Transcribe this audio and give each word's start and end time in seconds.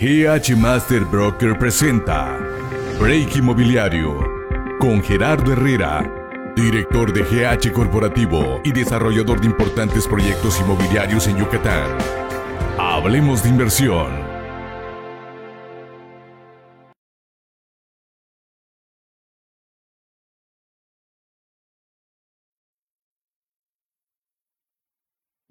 GH 0.00 0.56
Master 0.56 1.04
Broker 1.04 1.58
presenta 1.58 2.38
Break 2.98 3.36
Inmobiliario 3.36 4.18
con 4.80 5.02
Gerardo 5.02 5.52
Herrera, 5.52 6.10
director 6.56 7.12
de 7.12 7.22
GH 7.22 7.70
Corporativo 7.70 8.62
y 8.64 8.72
desarrollador 8.72 9.42
de 9.42 9.48
importantes 9.48 10.06
proyectos 10.06 10.58
inmobiliarios 10.58 11.26
en 11.26 11.36
Yucatán. 11.36 11.98
Hablemos 12.78 13.42
de 13.42 13.50
inversión. 13.50 14.10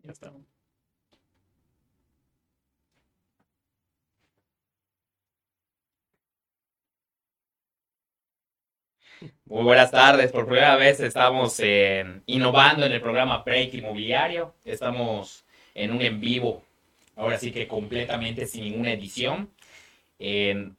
Ya 0.01 0.11
estamos. 0.11 0.48
Muy 9.45 9.63
buenas 9.63 9.91
tardes. 9.91 10.31
Por 10.31 10.45
primera 10.45 10.75
vez 10.75 10.99
estamos 10.99 11.59
innovando 12.25 12.85
en 12.85 12.91
el 12.91 13.01
programa 13.01 13.39
Break 13.43 13.73
Inmobiliario. 13.75 14.55
Estamos 14.63 15.45
en 15.75 15.91
un 15.91 16.01
en 16.01 16.19
vivo, 16.19 16.63
ahora 17.15 17.37
sí 17.37 17.51
que 17.51 17.67
completamente 17.67 18.45
sin 18.45 18.63
ninguna 18.63 18.93
edición. 18.93 19.49
Eh, 20.19 20.71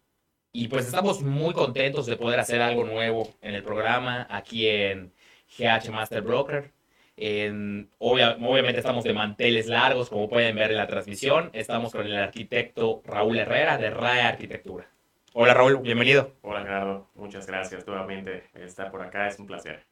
y 0.53 0.69
pues 0.69 0.87
estamos 0.87 1.23
muy 1.23 1.53
contentos 1.55 2.07
de 2.07 2.17
poder 2.17 2.41
hacer 2.41 2.61
algo 2.61 2.85
nuevo 2.85 3.35
en 3.43 3.55
el 3.55 3.63
programa 3.63 4.27
aquí 4.31 4.67
en 4.69 5.13
GH 5.59 5.91
Master 5.91 6.23
Broker. 6.23 6.71
En- 7.17 7.91
obvia- 7.99 8.37
obviamente 8.41 8.79
estamos 8.81 9.05
de 9.05 9.13
manteles 9.13 9.67
largos, 9.67 10.09
como 10.09 10.29
pueden 10.29 10.57
ver 10.57 10.71
en 10.71 10.79
la 10.79 10.87
transmisión. 10.87 11.51
Estamos 11.53 11.93
con 11.93 12.07
el 12.07 12.17
arquitecto 12.17 13.03
Raúl 13.05 13.39
Herrera 13.39 13.77
de 13.77 13.91
RAE 13.91 14.23
Arquitectura. 14.23 14.87
Hola 15.33 15.55
Raúl, 15.55 15.77
bienvenido. 15.77 16.33
Hola 16.43 16.63
Gerardo, 16.63 17.09
muchas 17.15 17.47
gracias 17.47 17.87
nuevamente 17.87 18.43
estar 18.55 18.91
por 18.91 19.01
acá, 19.01 19.29
es 19.29 19.39
un 19.39 19.47
placer. 19.47 19.85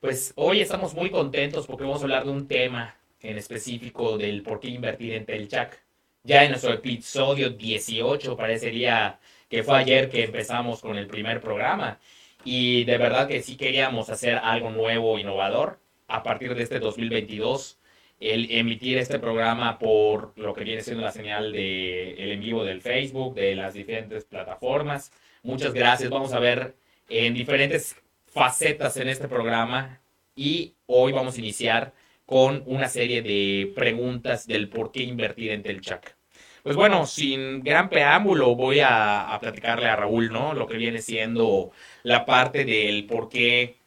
Pues 0.00 0.32
hoy 0.36 0.62
estamos 0.62 0.94
muy 0.94 1.10
contentos 1.10 1.66
porque 1.66 1.84
vamos 1.84 2.00
a 2.00 2.04
hablar 2.04 2.24
de 2.24 2.30
un 2.30 2.48
tema 2.48 2.96
en 3.20 3.36
específico 3.36 4.16
del 4.16 4.42
por 4.42 4.58
qué 4.58 4.68
invertir 4.68 5.12
en 5.12 5.26
Telchac. 5.26 5.78
Ya 6.24 6.44
en 6.44 6.52
nuestro 6.52 6.72
episodio 6.72 7.50
18, 7.50 8.34
parecería 8.38 9.18
que 9.50 9.62
fue 9.62 9.76
ayer 9.76 10.08
que 10.08 10.24
empezamos 10.24 10.80
con 10.80 10.96
el 10.96 11.08
primer 11.08 11.42
programa. 11.42 11.98
Y 12.42 12.84
de 12.84 12.96
verdad 12.96 13.28
que 13.28 13.42
sí 13.42 13.58
queríamos 13.58 14.08
hacer 14.08 14.36
algo 14.36 14.70
nuevo, 14.70 15.18
innovador, 15.18 15.78
a 16.08 16.22
partir 16.22 16.54
de 16.54 16.62
este 16.62 16.78
2022. 16.78 17.78
El 18.20 18.50
emitir 18.50 18.98
este 18.98 19.18
programa 19.18 19.78
por 19.78 20.38
lo 20.38 20.54
que 20.54 20.62
viene 20.62 20.82
siendo 20.82 21.02
la 21.02 21.10
señal 21.10 21.52
de 21.52 22.12
el 22.12 22.32
en 22.32 22.40
vivo 22.40 22.64
del 22.64 22.82
Facebook, 22.82 23.34
de 23.34 23.54
las 23.54 23.74
diferentes 23.74 24.24
plataformas. 24.24 25.10
Muchas 25.42 25.72
gracias. 25.72 26.10
Vamos 26.10 26.34
a 26.34 26.38
ver 26.38 26.76
en 27.08 27.34
diferentes 27.34 27.96
facetas 28.26 28.96
en 28.98 29.08
este 29.08 29.26
programa 29.26 30.00
y 30.36 30.74
hoy 30.86 31.12
vamos 31.12 31.36
a 31.36 31.40
iniciar 31.40 31.94
con 32.26 32.62
una 32.66 32.88
serie 32.88 33.22
de 33.22 33.72
preguntas 33.74 34.46
del 34.46 34.68
por 34.68 34.92
qué 34.92 35.02
invertir 35.02 35.50
en 35.50 35.62
Telchac. 35.62 36.16
Pues 36.62 36.76
bueno, 36.76 37.06
sin 37.06 37.62
gran 37.64 37.88
preámbulo 37.88 38.54
voy 38.54 38.80
a, 38.80 39.34
a 39.34 39.40
platicarle 39.40 39.86
a 39.88 39.96
Raúl, 39.96 40.30
¿no? 40.30 40.52
Lo 40.54 40.66
que 40.66 40.76
viene 40.76 41.00
siendo 41.00 41.72
la 42.02 42.26
parte 42.26 42.64
del 42.64 43.06
por 43.06 43.30
qué 43.30 43.79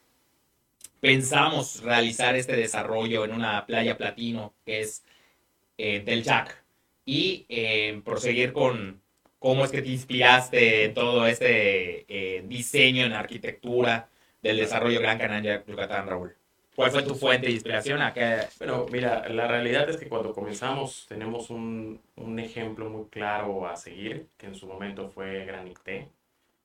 pensamos 1.04 1.84
realizar 1.84 2.34
este 2.38 2.56
desarrollo 2.56 3.26
en 3.26 3.34
una 3.34 3.66
playa 3.66 3.98
platino 3.98 4.54
que 4.66 4.80
es 4.80 5.04
eh, 5.78 6.00
Telchac 6.00 6.64
y 7.04 7.46
eh, 7.50 8.02
proseguir 8.06 8.54
con 8.54 9.02
cómo 9.38 9.66
es 9.66 9.72
que 9.72 9.82
te 9.82 9.90
inspiraste 9.90 10.86
en 10.86 10.94
todo 10.94 11.28
este 11.28 12.06
eh, 12.08 12.44
diseño 12.48 13.04
en 13.04 13.12
arquitectura 13.12 14.08
del 14.42 14.56
desarrollo 14.56 15.02
Gran 15.02 15.18
Canaria 15.18 15.62
Yucatán, 15.68 16.08
Raúl. 16.08 16.38
¿Cuál 16.74 16.92
fue 16.92 17.04
tu 17.04 17.16
fuente 17.16 17.48
de 17.48 17.54
inspiración? 17.54 18.02
¿A 18.02 18.14
qué? 18.14 18.38
Bueno, 18.60 18.86
mira, 18.90 19.28
la 19.28 19.46
realidad 19.46 19.90
es 19.90 19.98
que 19.98 20.08
cuando 20.08 20.34
comenzamos 20.34 21.06
tenemos 21.10 21.50
un, 21.50 22.00
un 22.16 22.40
ejemplo 22.40 22.90
muy 22.90 23.10
claro 23.10 23.68
a 23.68 23.76
seguir, 23.76 24.28
que 24.38 24.46
en 24.46 24.56
su 24.56 24.68
momento 24.68 25.10
fue 25.10 25.44
Granite, 25.44 26.08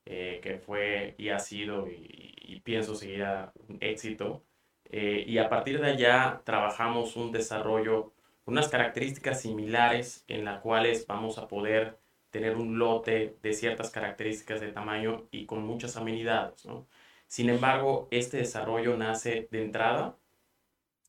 eh, 0.09 0.41
que 0.43 0.59
fue 0.59 1.15
y 1.19 1.29
ha 1.29 1.39
sido 1.39 1.87
y, 1.89 2.33
y 2.39 2.61
pienso 2.61 2.95
seguirá 2.95 3.53
un 3.69 3.77
éxito. 3.81 4.43
Eh, 4.91 5.23
y 5.27 5.37
a 5.37 5.49
partir 5.49 5.79
de 5.81 5.91
allá 5.91 6.41
trabajamos 6.45 7.15
un 7.15 7.31
desarrollo, 7.31 8.13
unas 8.45 8.69
características 8.69 9.41
similares 9.41 10.25
en 10.27 10.45
las 10.45 10.61
cuales 10.61 11.05
vamos 11.07 11.37
a 11.37 11.47
poder 11.47 11.99
tener 12.31 12.57
un 12.57 12.79
lote 12.79 13.37
de 13.41 13.53
ciertas 13.53 13.91
características 13.91 14.61
de 14.61 14.71
tamaño 14.71 15.27
y 15.31 15.45
con 15.45 15.63
muchas 15.63 15.97
amenidades, 15.97 16.65
¿no? 16.65 16.87
Sin 17.27 17.49
embargo, 17.49 18.07
este 18.11 18.37
desarrollo 18.37 18.97
nace 18.97 19.47
de 19.51 19.63
entrada 19.63 20.17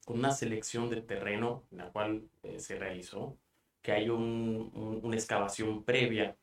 con 0.06 0.18
una 0.18 0.32
selección 0.32 0.90
de 0.90 1.02
terreno 1.02 1.64
en 1.70 1.78
la 1.78 1.90
cual 1.92 2.28
eh, 2.42 2.58
se 2.60 2.78
realizó, 2.78 3.38
que 3.82 3.92
hay 3.92 4.08
un- 4.10 4.70
un- 4.74 5.00
una 5.04 5.16
excavación 5.16 5.84
previa, 5.84 6.36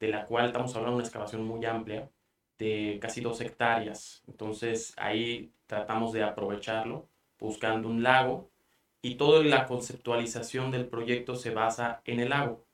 de 0.00 0.08
la 0.08 0.26
cual 0.26 0.46
estamos 0.46 0.74
hablando 0.74 0.92
de 0.92 0.96
una 0.96 1.04
excavación 1.04 1.44
muy 1.44 1.64
amplia, 1.66 2.10
de 2.58 2.98
casi 3.00 3.20
dos 3.20 3.40
hectáreas. 3.40 4.22
Entonces 4.26 4.94
ahí 4.96 5.52
tratamos 5.66 6.12
de 6.12 6.22
aprovecharlo 6.24 7.08
buscando 7.38 7.88
un 7.88 8.02
lago 8.02 8.50
y 9.02 9.14
toda 9.16 9.42
la 9.44 9.66
conceptualización 9.66 10.70
del 10.70 10.86
proyecto 10.88 11.36
se 11.36 11.50
basa 11.50 12.02
en 12.04 12.20
el 12.20 12.30
lago. 12.30 12.66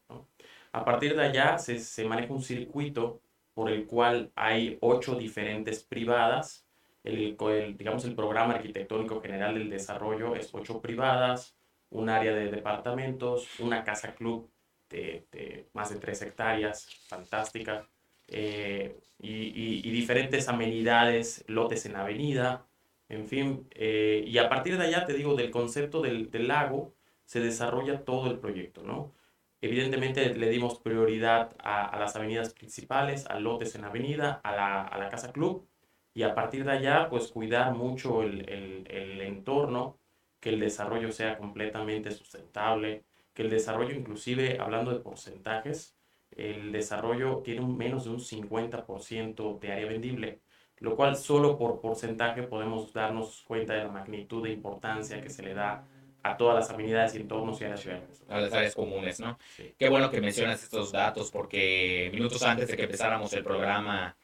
A 0.72 0.84
partir 0.84 1.16
de 1.16 1.24
allá 1.24 1.58
se, 1.58 2.04
maneja 2.04 2.32
un 2.32 2.42
circuito 2.42 3.20
por 3.54 3.70
el 3.70 3.86
cual 3.86 4.32
hay 4.36 4.78
ocho 4.80 5.14
diferentes 5.14 5.82
privadas. 5.84 6.66
El, 7.04 7.36
el, 7.40 7.76
digamos, 7.76 8.04
el 8.04 8.14
programa 8.14 8.54
arquitectónico 8.54 9.20
general 9.20 9.54
del 9.54 9.70
desarrollo 9.70 10.34
es 10.34 10.52
ocho 10.52 10.80
privadas, 10.80 11.56
un 11.90 12.08
área 12.10 12.34
de 12.34 12.50
departamentos, 12.50 13.60
una 13.60 13.84
casa 13.84 14.14
club 14.14 14.50
de, 14.90 15.26
de 15.32 15.68
más 15.74 15.90
de 15.90 15.96
tres 15.96 16.22
hectáreas, 16.22 16.88
fantástica, 17.08 17.88
eh, 18.28 18.98
y, 19.18 19.90
diferentes 19.90 20.48
amenidades, 20.48 21.44
lotes 21.48 21.86
en 21.86 21.96
avenida, 21.96 22.66
en 23.08 23.26
fin. 23.28 23.66
eh, 23.72 24.24
y 24.26 24.38
a 24.38 24.48
partir 24.48 24.76
de 24.78 24.84
allá, 24.86 25.06
te 25.06 25.14
digo, 25.14 25.34
del 25.36 25.50
concepto 25.50 26.00
del, 26.02 26.30
lago, 26.48 26.94
se 27.24 27.40
desarrolla 27.40 28.04
todo 28.04 28.30
el 28.30 28.38
proyecto, 28.38 28.82
¿no? 28.82 29.12
Evidentemente 29.60 30.34
le 30.34 30.48
dimos 30.50 30.78
prioridad 30.80 31.56
a, 31.58 31.98
las 31.98 32.14
avenidas 32.16 32.52
principales, 32.54 33.26
a 33.26 33.40
lotes 33.40 33.74
en 33.74 33.84
avenida, 33.84 34.40
a 34.44 34.54
la, 34.54 34.82
a 34.82 34.98
la 34.98 35.08
casa 35.08 35.32
club 35.32 35.66
y 36.14 36.22
a 36.22 36.34
partir 36.34 36.64
de 36.64 36.72
allá 36.72 37.08
pues 37.10 37.28
cuidar 37.32 37.74
mucho 37.74 38.22
el- 38.22 38.48
el 38.88 39.20
entorno, 39.22 39.98
que 40.40 40.50
el 40.50 40.60
desarrollo 40.60 41.10
sea 41.12 41.38
completamente 41.38 42.10
sustentable, 42.10 43.04
que 43.36 43.42
el 43.42 43.50
desarrollo 43.50 43.94
inclusive, 43.94 44.58
hablando 44.58 44.90
de 44.90 45.00
porcentajes, 45.00 45.94
el 46.30 46.72
desarrollo 46.72 47.42
tiene 47.44 47.60
un 47.60 47.76
menos 47.76 48.04
de 48.04 48.10
un 48.10 48.18
50% 48.18 49.60
de 49.60 49.72
área 49.72 49.86
vendible, 49.86 50.40
lo 50.78 50.96
cual 50.96 51.16
solo 51.16 51.58
por 51.58 51.80
porcentaje 51.82 52.42
podemos 52.44 52.94
darnos 52.94 53.42
cuenta 53.46 53.74
de 53.74 53.84
la 53.84 53.90
magnitud 53.90 54.42
de 54.42 54.52
importancia 54.52 55.20
que 55.20 55.28
se 55.28 55.42
le 55.42 55.52
da 55.52 55.86
a 56.22 56.36
todas 56.38 56.56
las 56.56 56.70
amenidades 56.70 57.14
y 57.14 57.18
entornos 57.18 57.60
y 57.60 57.64
a 57.64 57.68
las 57.68 57.80
ciudades. 57.80 58.24
a 58.26 58.40
las 58.40 58.52
áreas 58.52 58.74
comunes, 58.74 59.20
¿no? 59.20 59.38
Sí. 59.54 59.74
Qué 59.78 59.88
bueno 59.90 60.10
que 60.10 60.20
mencionas 60.20 60.62
estos 60.62 60.90
datos 60.90 61.30
porque 61.30 62.08
minutos 62.12 62.42
antes 62.42 62.68
de 62.68 62.76
que 62.76 62.84
empezáramos 62.84 63.32
el 63.34 63.44
programa 63.44 64.16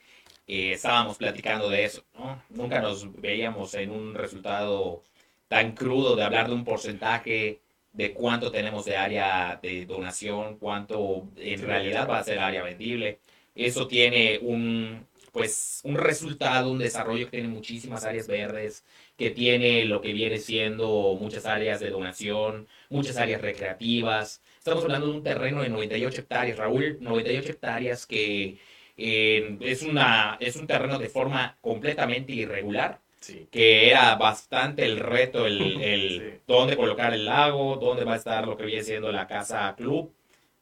eh, 0.46 0.72
estábamos 0.72 1.18
platicando 1.18 1.68
de 1.68 1.84
eso, 1.84 2.02
¿no? 2.18 2.42
Nunca 2.48 2.80
nos 2.80 3.12
veíamos 3.20 3.74
en 3.74 3.90
un 3.90 4.14
resultado 4.14 5.02
tan 5.48 5.72
crudo 5.72 6.16
de 6.16 6.24
hablar 6.24 6.48
de 6.48 6.54
un 6.54 6.64
porcentaje 6.64 7.60
de 7.92 8.12
cuánto 8.14 8.50
tenemos 8.50 8.84
de 8.86 8.96
área 8.96 9.58
de 9.62 9.84
donación, 9.86 10.58
cuánto 10.58 11.28
en 11.36 11.58
Sí. 11.58 11.64
realidad 11.64 12.08
va 12.08 12.18
a 12.18 12.24
ser 12.24 12.38
área 12.38 12.62
vendible. 12.62 13.20
Eso 13.54 13.86
tiene 13.86 14.38
un, 14.42 15.06
pues, 15.32 15.80
un 15.84 15.96
resultado, 15.96 16.70
un 16.70 16.78
desarrollo 16.78 17.26
que 17.26 17.32
tiene 17.32 17.48
muchísimas 17.48 18.04
áreas 18.04 18.26
verdes, 18.26 18.84
que 19.16 19.30
tiene 19.30 19.84
lo 19.84 20.00
que 20.00 20.12
viene 20.14 20.38
siendo 20.38 21.16
muchas 21.20 21.44
áreas 21.46 21.80
de 21.80 21.90
donación, 21.90 22.66
muchas 22.88 23.16
áreas 23.18 23.40
recreativas. 23.42 24.42
Estamos 24.58 24.84
hablando 24.84 25.08
de 25.08 25.12
un 25.14 25.22
terreno 25.22 25.62
de 25.62 25.68
98 25.68 26.22
hectáreas, 26.22 26.56
Raúl, 26.58 26.96
98 27.00 27.52
hectáreas 27.52 28.06
que 28.06 28.58
eh, 28.96 29.58
es, 29.60 29.82
una, 29.82 30.36
es 30.40 30.56
un 30.56 30.66
terreno 30.66 30.98
de 30.98 31.08
forma 31.10 31.58
completamente 31.60 32.32
irregular, 32.32 33.00
Sí. 33.22 33.48
que 33.50 33.88
era 33.90 34.16
bastante 34.16 34.84
el 34.84 34.98
reto, 34.98 35.46
el, 35.46 35.60
el 35.82 36.20
Sí. 36.20 36.40
dónde 36.46 36.76
colocar 36.76 37.14
el 37.14 37.24
lago, 37.24 37.76
dónde 37.76 38.04
va 38.04 38.14
a 38.14 38.16
estar 38.16 38.46
lo 38.46 38.56
que 38.56 38.64
viene 38.66 38.82
siendo 38.84 39.10
la 39.12 39.26
casa 39.26 39.74
club, 39.76 40.12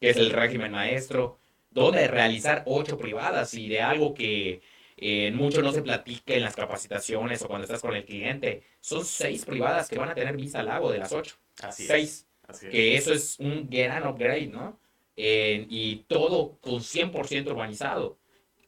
que 0.01 0.11
es 0.11 0.17
el 0.17 0.31
régimen 0.31 0.71
maestro, 0.73 1.39
dónde 1.71 2.07
realizar 2.09 2.63
ocho 2.67 2.99
privadas 2.99 3.55
y 3.55 3.69
de 3.69 3.81
algo 3.83 4.15
que 4.15 4.61
eh, 4.99 5.33
mucho 5.33 5.63
no 5.63 5.73
se 5.73 5.83
platica 5.83 6.35
en 6.35 6.43
las 6.43 6.55
capacitaciones 6.55 7.43
o 7.43 7.49
cuando 7.49 7.65
estás 7.65 7.81
con 7.81 7.97
el 7.97 8.05
cliente. 8.05 8.63
Son 8.81 9.05
seis 9.05 9.45
privadas 9.47 9.89
que 9.89 9.99
van 9.99 10.11
a 10.11 10.15
tener 10.15 10.37
vista 10.37 10.61
al 10.61 10.67
lago 10.67 10.93
de 10.93 10.99
las 10.99 11.13
ocho. 11.13 11.37
Así 11.63 11.85
es. 11.85 11.89
seis. 11.89 12.27
Es. 12.51 12.61
Que 12.61 12.97
eso 12.97 13.13
es 13.15 13.39
un 13.39 13.69
gran 13.71 14.07
upgrade, 14.07 14.49
¿no? 14.49 14.79
y 15.23 16.05
todo 16.09 16.57
con 16.63 16.81
100% 16.81 17.51
urbanizado, 17.51 18.17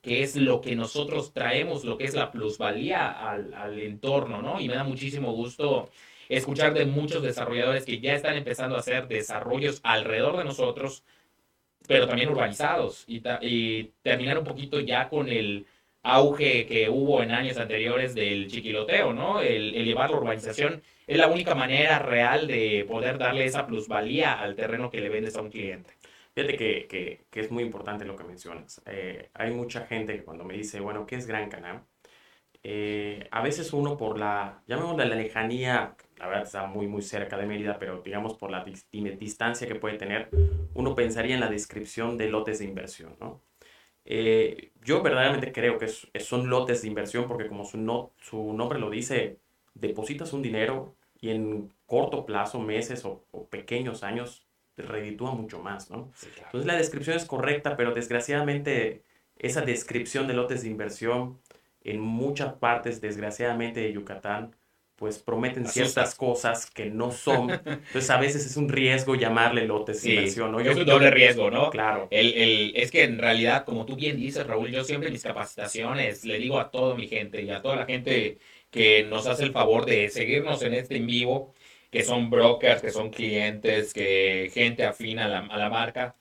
que 0.02 0.22
es 0.22 0.36
lo 0.36 0.60
que 0.60 0.74
nosotros 0.76 1.32
traemos, 1.32 1.84
lo 1.84 1.96
que 1.96 2.04
es 2.04 2.14
la 2.14 2.32
plusvalía 2.32 3.08
al, 3.10 3.78
entorno, 3.80 4.42
¿no? 4.42 4.60
Y 4.60 4.68
me 4.68 4.74
da 4.74 4.84
muchísimo 4.84 5.32
gusto 5.32 5.90
escuchar 6.28 6.74
de 6.74 6.86
muchos 6.86 7.22
desarrolladores 7.22 7.84
que 7.84 8.00
ya 8.00 8.14
están 8.14 8.36
empezando 8.36 8.76
a 8.76 8.80
hacer 8.80 9.06
desarrollos 9.08 9.80
alrededor 9.84 10.38
de 10.38 10.44
nosotros, 10.44 11.04
pero 11.86 12.06
también 12.08 12.30
urbanizados, 12.30 13.04
y, 13.06 13.22
y 13.42 13.92
terminar 14.02 14.38
un 14.38 14.44
poquito 14.44 14.80
ya 14.80 15.08
con 15.08 15.28
el 15.28 15.66
auge 16.02 16.66
que 16.66 16.88
hubo 16.88 17.22
en 17.22 17.30
años 17.30 17.56
anteriores 17.58 18.14
del 18.14 18.48
chiquiloteo, 18.50 19.12
¿no? 19.12 19.40
El, 19.40 19.74
el, 19.74 19.84
llevar 19.84 20.10
la 20.10 20.16
urbanización 20.16 20.82
es 21.06 21.18
la 21.18 21.28
única 21.28 21.54
manera 21.54 22.00
real 22.00 22.46
de 22.48 22.84
poder 22.88 23.18
darle 23.18 23.44
esa 23.44 23.66
plusvalía 23.66 24.32
al 24.32 24.56
terreno 24.56 24.90
que 24.90 25.00
le 25.00 25.08
vendes 25.10 25.36
a 25.36 25.42
un 25.42 25.50
cliente. 25.50 25.94
Fíjate 26.34 26.56
que, 26.56 26.86
que, 26.88 27.26
que 27.30 27.40
es 27.40 27.50
muy 27.50 27.62
importante 27.62 28.04
lo 28.04 28.16
que 28.16 28.24
mencionas. 28.24 28.82
Eh, 28.86 29.30
hay 29.34 29.52
mucha 29.52 29.86
gente 29.86 30.16
que 30.16 30.24
cuando 30.24 30.44
me 30.44 30.54
dice, 30.54 30.80
bueno, 30.80 31.06
¿qué 31.06 31.16
es 31.16 31.26
Gran 31.26 31.50
Canal? 31.50 31.84
Eh, 32.64 33.26
a 33.32 33.42
veces 33.42 33.72
uno 33.72 33.96
por 33.96 34.18
la, 34.18 34.62
la 34.66 35.04
lejanía, 35.04 35.96
la 36.16 36.26
verdad 36.28 36.44
está 36.44 36.66
muy, 36.66 36.86
muy 36.86 37.02
cerca 37.02 37.36
de 37.36 37.46
Mérida, 37.46 37.78
pero 37.78 38.02
digamos 38.02 38.34
por 38.34 38.50
la 38.50 38.64
distancia 38.64 39.66
que 39.66 39.74
puede 39.74 39.98
tener, 39.98 40.28
uno 40.74 40.94
pensaría 40.94 41.34
en 41.34 41.40
la 41.40 41.50
descripción 41.50 42.16
de 42.16 42.28
lotes 42.28 42.60
de 42.60 42.66
inversión, 42.66 43.16
¿no? 43.20 43.42
Eh, 44.04 44.72
yo 44.82 45.02
verdaderamente 45.02 45.52
creo 45.52 45.78
que 45.78 45.88
son 45.88 46.48
lotes 46.50 46.82
de 46.82 46.88
inversión 46.88 47.28
porque 47.28 47.48
como 47.48 47.64
su, 47.64 47.78
no, 47.78 48.12
su 48.18 48.52
nombre 48.52 48.78
lo 48.78 48.90
dice, 48.90 49.38
depositas 49.74 50.32
un 50.32 50.42
dinero 50.42 50.96
y 51.20 51.30
en 51.30 51.72
corto 51.86 52.26
plazo, 52.26 52.58
meses 52.60 53.04
o, 53.04 53.24
pequeños 53.50 54.02
años, 54.02 54.46
te 54.74 54.82
reditúa 54.82 55.32
mucho 55.32 55.60
más, 55.60 55.90
¿no? 55.90 56.10
Entonces 56.36 56.66
la 56.66 56.76
descripción 56.76 57.16
es 57.16 57.24
correcta, 57.24 57.76
pero 57.76 57.92
desgraciadamente 57.92 59.02
esa 59.36 59.62
descripción 59.62 60.26
de 60.26 60.34
lotes 60.34 60.62
de 60.62 60.68
inversión 60.68 61.40
en 61.82 62.00
muchas 62.00 62.54
partes, 62.54 63.00
desgraciadamente, 63.00 63.80
de 63.80 63.92
Yucatán, 63.92 64.54
pues 64.96 65.18
prometen 65.18 65.66
ciertas 65.66 66.14
cosas 66.14 66.70
que 66.70 66.86
no 66.88 67.10
son. 67.10 67.50
Entonces 67.50 68.08
a 68.08 68.18
veces 68.18 68.46
es 68.46 68.56
un 68.56 68.68
riesgo 68.68 69.16
llamarle 69.16 69.66
lotes 69.66 70.02
de 70.02 70.10
inversión, 70.10 70.52
¿no? 70.52 70.60
es 70.60 70.76
un 70.76 70.86
doble 70.86 71.10
riesgo, 71.10 71.50
¿no? 71.50 71.70
Claro. 71.70 72.06
El, 72.12 72.32
el, 72.34 72.72
es 72.76 72.92
que 72.92 73.02
en 73.02 73.18
realidad, 73.18 73.64
como 73.64 73.84
tú 73.84 73.96
bien 73.96 74.16
dices, 74.16 74.46
Raúl, 74.46 74.70
yo 74.70 74.84
siempre 74.84 75.08
en 75.08 75.14
mis 75.14 75.24
capacitaciones 75.24 76.24
le 76.24 76.38
digo 76.38 76.60
a 76.60 76.70
toda 76.70 76.94
mi 76.94 77.08
gente 77.08 77.42
y 77.42 77.50
a 77.50 77.60
toda 77.60 77.74
la 77.74 77.84
gente 77.84 78.38
que 78.70 79.02
nos 79.02 79.26
hace 79.26 79.42
el 79.42 79.52
favor 79.52 79.84
de 79.86 80.08
seguirnos 80.08 80.62
en 80.62 80.74
este 80.74 80.96
en 80.96 81.06
vivo, 81.06 81.52
que 81.92 82.02
son 82.04 82.30
brokers, 82.30 82.82
que 82.82 82.90
son 82.90 83.10
clientes, 83.10 83.94
que 83.94 84.50
gente 84.54 84.84
afina 84.84 85.26
a 85.26 85.28
la, 85.28 85.38
a 85.40 85.58
la 85.58 85.70
marca, 85.70 86.16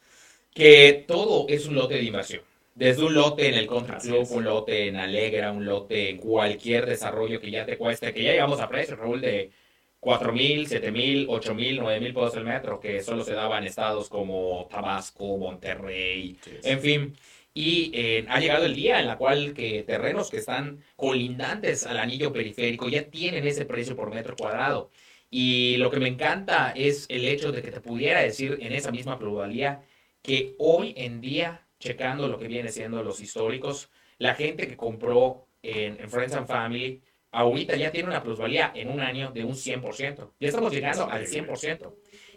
que 0.54 1.06
todo 1.08 1.48
es 1.50 1.68
un 1.68 1.76
lote 1.76 1.96
de 1.96 2.04
inversión. 2.04 2.44
Desde 2.76 3.04
un 3.04 3.14
lote 3.14 3.48
en 3.50 3.56
el 3.56 3.68
Country 3.68 3.98
Club, 4.00 4.28
un 4.32 4.44
lote 4.46 4.88
en 4.88 4.96
Alegra, 4.98 5.52
un 5.52 5.66
lote 5.66 6.10
en 6.10 6.18
cualquier 6.18 6.86
desarrollo 6.86 7.40
que 7.42 7.52
ya 7.52 7.66
te 7.66 7.78
cueste, 7.78 8.14
que 8.14 8.24
ya 8.24 8.32
llegamos 8.32 8.60
a 8.62 8.70
precios, 8.70 9.00
Raúl, 9.00 9.22
de 9.22 9.52
4 10.00 10.34
mil, 10.34 10.68
7 10.68 10.92
mil, 10.92 11.28
8 11.30 11.54
mil, 11.56 11.78
9 11.80 12.00
mil 12.02 12.14
pesos 12.14 12.36
el 12.36 12.44
metro, 12.46 12.80
que 12.80 13.02
solo 13.04 13.24
se 13.24 13.34
daba 13.34 13.58
en 13.60 13.66
estados 13.66 14.10
como 14.10 14.68
Tabasco, 14.70 15.38
Monterrey, 15.38 16.38
en 16.64 16.80
fin. 16.82 17.16
Y 17.54 17.92
eh, 17.94 18.26
ha 18.30 18.40
llegado 18.40 18.66
el 18.66 18.76
día 18.76 19.00
en 19.00 19.08
la 19.08 19.18
cual 19.18 19.54
que 19.54 19.84
terrenos 19.84 20.30
que 20.30 20.38
están 20.38 20.84
colindantes 20.96 21.86
al 21.86 21.98
anillo 22.00 22.32
periférico 22.34 22.90
ya 22.90 23.04
tienen 23.10 23.46
ese 23.46 23.66
precio 23.66 23.96
por 23.96 24.14
metro 24.14 24.36
cuadrado. 24.38 24.90
Y 25.34 25.78
lo 25.78 25.90
que 25.90 26.00
me 26.00 26.10
encanta 26.10 26.74
es 26.76 27.06
el 27.10 27.26
hecho 27.26 27.54
de 27.54 27.62
que 27.62 27.72
te 27.72 27.80
pudiera 27.80 28.20
decir 28.20 28.58
en 28.62 28.74
esa 28.74 28.92
misma 28.92 29.18
pluralidad 29.18 29.82
que 30.22 30.56
hoy 30.60 30.94
en 30.98 31.22
día 31.22 31.66
checando 31.80 32.28
lo 32.28 32.38
que 32.38 32.48
viene 32.48 32.70
siendo 32.70 33.02
los 33.02 33.22
históricos, 33.22 33.90
la 34.18 34.36
gente 34.36 34.68
que 34.68 34.76
compró 34.76 35.48
en, 35.64 35.98
Friends 36.10 36.36
and 36.36 36.48
Family, 36.48 37.02
ahorita 37.32 37.78
ya 37.78 37.92
tiene 37.92 38.10
una 38.10 38.22
plusvalía 38.22 38.74
en 38.76 38.90
un 38.90 39.00
año 39.00 39.32
de 39.32 39.46
un 39.46 39.54
100%. 39.54 40.34
Ya 40.38 40.48
estamos 40.50 40.74
llegando 40.74 41.10
al 41.10 41.26
100%. 41.26 41.96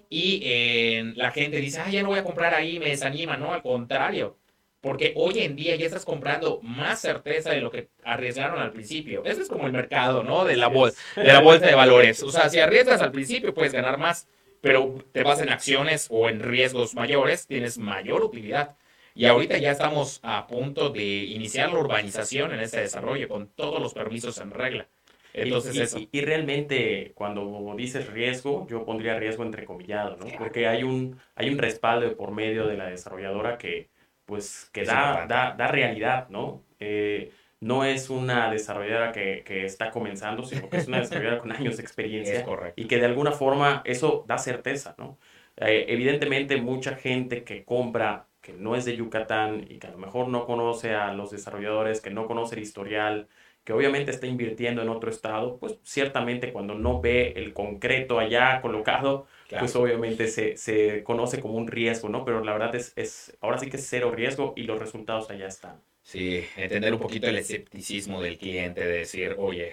Y 0.09 0.41
eh, 0.45 1.13
la 1.17 1.33
gente 1.33 1.57
dice, 1.59 1.81
ah, 1.81 1.91
ya 1.91 2.03
no 2.03 2.11
voy 2.11 2.21
a 2.21 2.25
comprar 2.25 2.55
ahí, 2.55 2.79
me 2.79 2.91
desanima. 2.91 3.37
No, 3.37 3.53
al 3.53 3.63
contrario. 3.63 4.39
Porque 4.85 5.15
hoy 5.17 5.39
en 5.39 5.57
día 5.57 5.77
ya 5.77 5.87
estás 5.87 6.05
comprando 6.05 6.61
más 6.63 7.01
certeza 7.01 7.53
de 7.53 7.63
lo 7.63 7.71
que 7.71 7.89
arriesgaron 8.05 8.61
al 8.61 8.71
principio. 8.71 9.25
Eso 9.25 9.41
es 9.41 9.49
como 9.49 9.67
el 9.67 9.73
mercado, 9.73 10.23
¿no? 10.23 10.45
De 10.45 10.57
la, 10.57 10.69
bolsa, 10.69 11.01
de 11.17 11.25
la 11.25 11.41
bolsa 11.41 11.65
de 11.65 11.75
valores. 11.75 12.23
O 12.23 12.31
sea, 12.31 12.51
si 12.51 12.61
arriesgas 12.61 13.01
al 13.01 13.11
principio 13.11 13.55
puedes 13.55 13.73
ganar 13.73 13.97
más, 13.97 14.29
pero 14.61 15.03
te 15.11 15.23
vas 15.23 15.41
en 15.41 15.49
acciones 15.49 16.09
o 16.11 16.29
en 16.29 16.41
riesgos 16.41 16.95
mayores, 16.95 17.47
tienes 17.47 17.79
mayor 17.79 18.23
utilidad. 18.23 18.77
Y 19.15 19.25
ahorita 19.25 19.57
ya 19.57 19.71
estamos 19.71 20.21
a 20.23 20.47
punto 20.47 20.91
de 20.91 21.03
iniciar 21.03 21.73
la 21.73 21.79
urbanización 21.79 22.53
en 22.53 22.61
ese 22.61 22.81
desarrollo 22.81 23.27
con 23.27 23.49
todos 23.49 23.81
los 23.81 23.95
permisos 23.95 24.37
en 24.37 24.51
regla. 24.51 24.87
Entonces, 25.33 25.77
y, 25.77 25.81
eso. 25.81 25.99
Y, 26.13 26.21
realmente, 26.21 27.13
cuando 27.15 27.75
dices 27.75 28.07
riesgo, 28.09 28.67
yo 28.69 28.85
pondría 28.85 29.19
riesgo 29.19 29.45
entrecomillado, 29.45 30.19
¿no? 30.19 30.27
Porque 30.37 30.67
hay 30.67 30.83
un, 30.83 31.19
hay 31.37 31.49
un 31.49 31.57
respaldo 31.57 32.15
por 32.19 32.33
medio 32.33 32.67
de 32.67 32.77
la 32.77 32.91
desarrolladora 32.91 33.57
que, 33.57 33.89
pues, 34.27 34.71
que 34.73 34.85
da, 34.85 35.27
da, 35.27 35.55
da, 35.57 35.67
realidad, 35.69 36.29
¿no? 36.29 36.63
Eh, 36.81 37.33
no 37.61 37.85
es 37.85 38.11
una 38.11 38.51
desarrolladora 38.51 39.13
que, 39.13 39.43
que, 39.45 39.65
está 39.65 39.91
comenzando, 39.91 40.43
sino 40.45 40.69
que 40.69 40.77
es 40.79 40.89
una 40.89 41.01
desarrolladora 41.01 41.41
con 41.41 41.53
años 41.53 41.77
de 41.77 41.83
experiencia. 41.83 42.45
Y 42.77 42.87
que 42.87 42.99
de 42.99 43.07
alguna 43.07 43.33
forma 43.33 43.83
eso 43.85 44.25
da 44.29 44.39
certeza, 44.39 44.95
¿no? 44.99 45.19
Eh, 45.57 45.87
evidentemente, 45.89 46.57
mucha 46.57 46.97
gente 46.97 47.45
que 47.45 47.65
compra 47.65 48.27
que 48.41 48.53
no 48.53 48.77
es 48.77 48.85
de 48.85 48.97
Yucatán 48.97 49.65
y 49.69 49.79
que 49.79 49.87
a 49.87 49.91
lo 49.91 49.99
mejor 49.99 50.29
no 50.29 50.45
conoce 50.45 50.95
a 50.95 51.15
los 51.15 51.31
desarrolladores, 51.31 52.03
que 52.03 52.11
no 52.11 52.27
conoce 52.27 52.57
el 52.57 52.63
historial, 52.63 53.29
que 53.65 53.73
obviamente 53.73 54.11
está 54.11 54.27
invirtiendo 54.27 54.83
en 54.83 54.91
otro 54.91 55.09
estado, 55.11 55.59
pues 55.59 55.79
ciertamente 55.83 56.53
cuando 56.53 56.75
no 56.75 57.01
ve 57.01 57.33
el 57.37 57.55
concreto 57.55 58.19
allá 58.19 58.61
colocado, 58.61 59.27
pues 59.59 59.77
obviamente 59.77 60.29
se, 60.29 60.57
se, 60.57 61.03
conoce 61.05 61.41
como 61.41 61.55
un 61.55 61.67
riesgo, 61.67 62.09
¿no? 62.09 62.25
Pero 62.25 62.43
la 62.43 62.53
verdad 62.53 62.75
es, 62.75 62.93
es, 62.97 63.37
ahora 63.41 63.59
sí 63.59 63.71
que 63.71 63.77
es 63.77 63.87
cero 63.89 64.11
riesgo 64.11 64.55
y 64.57 64.63
los 64.63 64.79
resultados 64.79 65.31
allá 65.31 65.47
están. 65.47 65.81
Sí, 66.03 66.45
entender 66.57 66.93
un 66.93 67.01
poquito 67.01 67.29
el 67.29 67.37
escepticismo 67.37 68.21
del 68.21 68.39
cliente, 68.39 68.83
de 68.83 68.99
decir, 68.99 69.37
oye, 69.39 69.73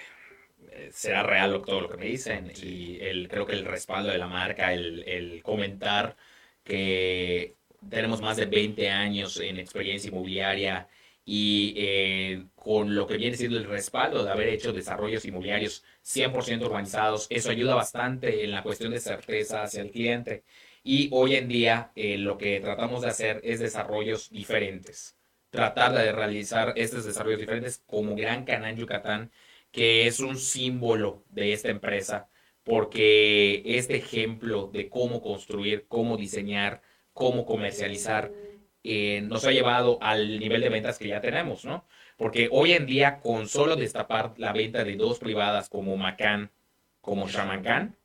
será 0.92 1.24
real 1.24 1.62
todo 1.66 1.82
lo 1.82 1.90
que 1.90 1.98
me 1.98 2.06
dicen 2.06 2.52
y 2.62 3.00
el, 3.02 3.28
creo 3.28 3.46
que 3.46 3.54
el 3.54 3.66
respaldo 3.66 4.12
de 4.12 4.18
la 4.18 4.28
marca, 4.28 4.74
el, 4.74 5.04
el 5.08 5.44
comentar 5.44 6.16
que 6.64 7.56
tenemos 7.90 8.22
más 8.22 8.38
de 8.38 8.46
20 8.46 8.90
años 8.90 9.40
en 9.40 9.60
experiencia 9.60 10.10
inmobiliaria 10.10 10.88
y 11.34 11.74
eh, 11.78 12.48
con 12.56 12.94
lo 12.94 13.08
que 13.08 13.16
viene 13.16 13.38
siendo 13.38 13.58
el 13.58 13.64
respaldo 13.64 14.22
de 14.22 14.32
haber 14.32 14.50
hecho 14.50 14.74
desarrollos 14.74 15.24
inmobiliarios 15.24 15.82
100% 16.04 16.66
urbanizados, 16.66 17.28
eso 17.30 17.50
ayuda 17.52 17.74
bastante 17.74 18.44
en 18.44 18.52
la 18.52 18.62
cuestión 18.64 18.92
de 18.92 19.00
certeza 19.00 19.64
hacia 19.64 19.82
el 19.82 19.92
cliente. 19.92 20.44
Y 20.84 21.08
hoy 21.14 21.36
en 21.36 21.48
día 21.48 21.94
eh, 21.96 22.18
lo 22.18 22.38
que 22.38 22.60
tratamos 22.60 23.02
de 23.02 23.08
hacer 23.08 23.40
es 23.46 23.62
desarrollos 23.62 24.30
diferentes. 24.30 25.18
Tratar 25.50 25.94
de 25.94 26.12
realizar 26.12 26.74
estos 26.76 27.06
desarrollos 27.06 27.40
diferentes 27.40 27.82
como 27.86 28.14
Gran 28.14 28.44
Canal 28.44 28.76
Yucatán, 28.76 29.32
que 29.72 30.08
es 30.08 30.20
un 30.20 30.38
símbolo 30.38 31.24
de 31.30 31.54
esta 31.54 31.70
empresa, 31.70 32.30
porque 32.64 33.64
este 33.64 33.96
ejemplo 33.96 34.70
de 34.74 34.90
cómo 34.90 35.22
construir, 35.22 35.86
cómo 35.88 36.18
diseñar, 36.18 36.82
cómo 37.14 37.46
comercializar, 37.46 38.34
eh, 38.84 39.22
nos 39.22 39.46
ha 39.46 39.52
llevado 39.52 40.00
al 40.02 40.40
nivel 40.40 40.62
de 40.62 40.70
ventas 40.70 40.98
que 40.98 41.08
ya 41.08 41.22
tenemos, 41.22 41.66
¿no? 41.66 41.86
Porque 42.18 42.50
hoy 42.52 42.74
en 42.74 42.86
día, 42.86 43.20
con 43.20 43.48
solo 43.48 43.76
destapar 43.76 44.34
la 44.38 44.54
venta 44.54 44.84
de 44.84 44.96
dos 44.96 45.20
privadas 45.20 45.70
como 45.70 45.98
Macan, 45.98 46.52
como 47.02 47.28
Shamancan, 47.28 47.96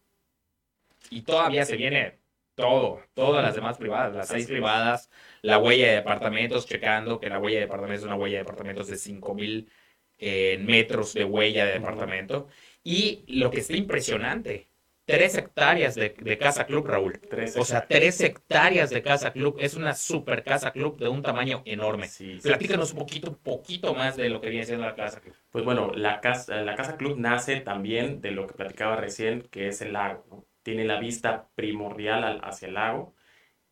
y 1.10 1.22
todavía 1.22 1.64
se 1.64 1.76
viene 1.76 2.18
todo, 2.54 3.02
todas 3.14 3.44
las 3.44 3.54
demás 3.54 3.76
privadas, 3.78 4.14
las 4.14 4.28
seis 4.28 4.46
privadas, 4.46 5.10
la 5.42 5.58
huella 5.58 5.88
de 5.88 5.96
departamentos, 5.96 6.66
checando 6.66 7.20
que 7.20 7.28
la 7.28 7.38
huella 7.38 7.58
de 7.58 7.66
departamentos 7.66 8.02
es 8.02 8.06
una 8.06 8.16
huella 8.16 8.38
de 8.38 8.44
departamentos 8.44 8.88
de 8.88 8.96
5000 8.96 9.70
eh, 10.18 10.58
metros 10.60 11.12
de 11.14 11.24
huella 11.24 11.66
de 11.66 11.72
departamento. 11.74 12.48
Y 12.82 13.24
lo 13.28 13.50
que 13.50 13.60
está 13.60 13.74
impresionante, 13.76 14.68
tres 15.06 15.38
hectáreas 15.38 15.94
de, 15.94 16.38
casa 16.38 16.66
club, 16.66 16.86
Raúl. 16.86 17.18
o 17.56 17.64
sea, 17.64 17.86
tres 17.86 18.20
hectáreas 18.20 18.90
de 18.90 19.02
casa 19.02 19.32
club. 19.32 19.56
Es 19.58 19.74
una 19.74 19.94
super 19.94 20.42
casa 20.42 20.72
club 20.72 20.98
de 20.98 21.08
un 21.08 21.22
tamaño 21.22 21.62
enorme. 21.64 22.08
Sí, 22.08 22.38
Platícanos 22.42 22.92
un 22.92 22.98
poquito, 22.98 23.38
poquito 23.38 23.94
más 23.94 24.16
de 24.16 24.28
lo 24.28 24.40
que 24.40 24.50
viene 24.50 24.66
siendo 24.66 24.84
la 24.84 24.96
casa 24.96 25.20
club. 25.20 25.34
Pues 25.50 25.64
bueno, 25.64 25.92
la 25.94 26.20
casa, 26.20 26.60
la 26.62 26.74
casa 26.74 26.96
club 26.96 27.16
nace 27.18 27.60
también 27.60 28.20
de 28.20 28.32
lo 28.32 28.46
que 28.46 28.54
platicaba 28.54 28.96
recién, 28.96 29.42
que 29.42 29.68
es 29.68 29.80
el 29.80 29.92
lago. 29.92 30.44
Tiene 30.62 30.84
la 30.84 30.98
vista 30.98 31.48
primordial 31.54 32.40
hacia 32.42 32.68
el 32.68 32.74
lago 32.74 33.14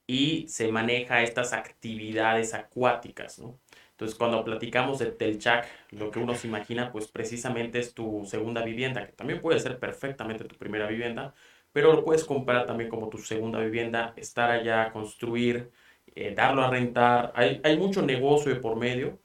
y 0.07 0.47
se 0.49 0.71
maneja 0.71 1.23
estas 1.23 1.53
actividades 1.53 2.55
acuáticas, 2.55 3.39
¿no? 3.39 3.59
Entonces, 3.95 4.19
cuando 4.19 4.45
platicamos 4.45 4.99
de 4.99 5.07
Telchac, 5.13 5.69
lo 5.91 6.11
que 6.11 6.19
uno 6.19 6.35
se 6.35 6.49
imagina, 6.49 6.91
pues 6.91 7.07
precisamente 7.09 7.79
es 7.79 7.95
tu 7.95 8.25
segunda 8.27 8.65
vivienda, 8.65 9.07
que 9.07 9.13
también 9.13 9.41
puede 9.41 9.61
ser 9.61 9.79
perfectamente 9.79 10.45
tu 10.45 10.57
primera 10.57 10.89
vivienda, 10.89 11.33
pero 11.73 11.93
lo 11.93 12.05
puedes 12.05 12.25
comprar 12.25 12.67
también 12.67 12.91
como 12.91 13.09
tu 13.09 13.19
segunda 13.19 13.61
vivienda, 13.61 14.13
estar 14.17 14.51
allá, 14.51 14.91
construir 14.93 15.71
eh, 16.15 16.35
darlo 16.35 16.63
a 16.63 16.71
rentar. 16.71 17.33
Hay, 17.37 17.61
hay, 17.65 17.77
mucho 17.77 18.03
negocio 18.03 18.55
de 18.55 18.61
por 18.61 18.77
medio 18.77 19.19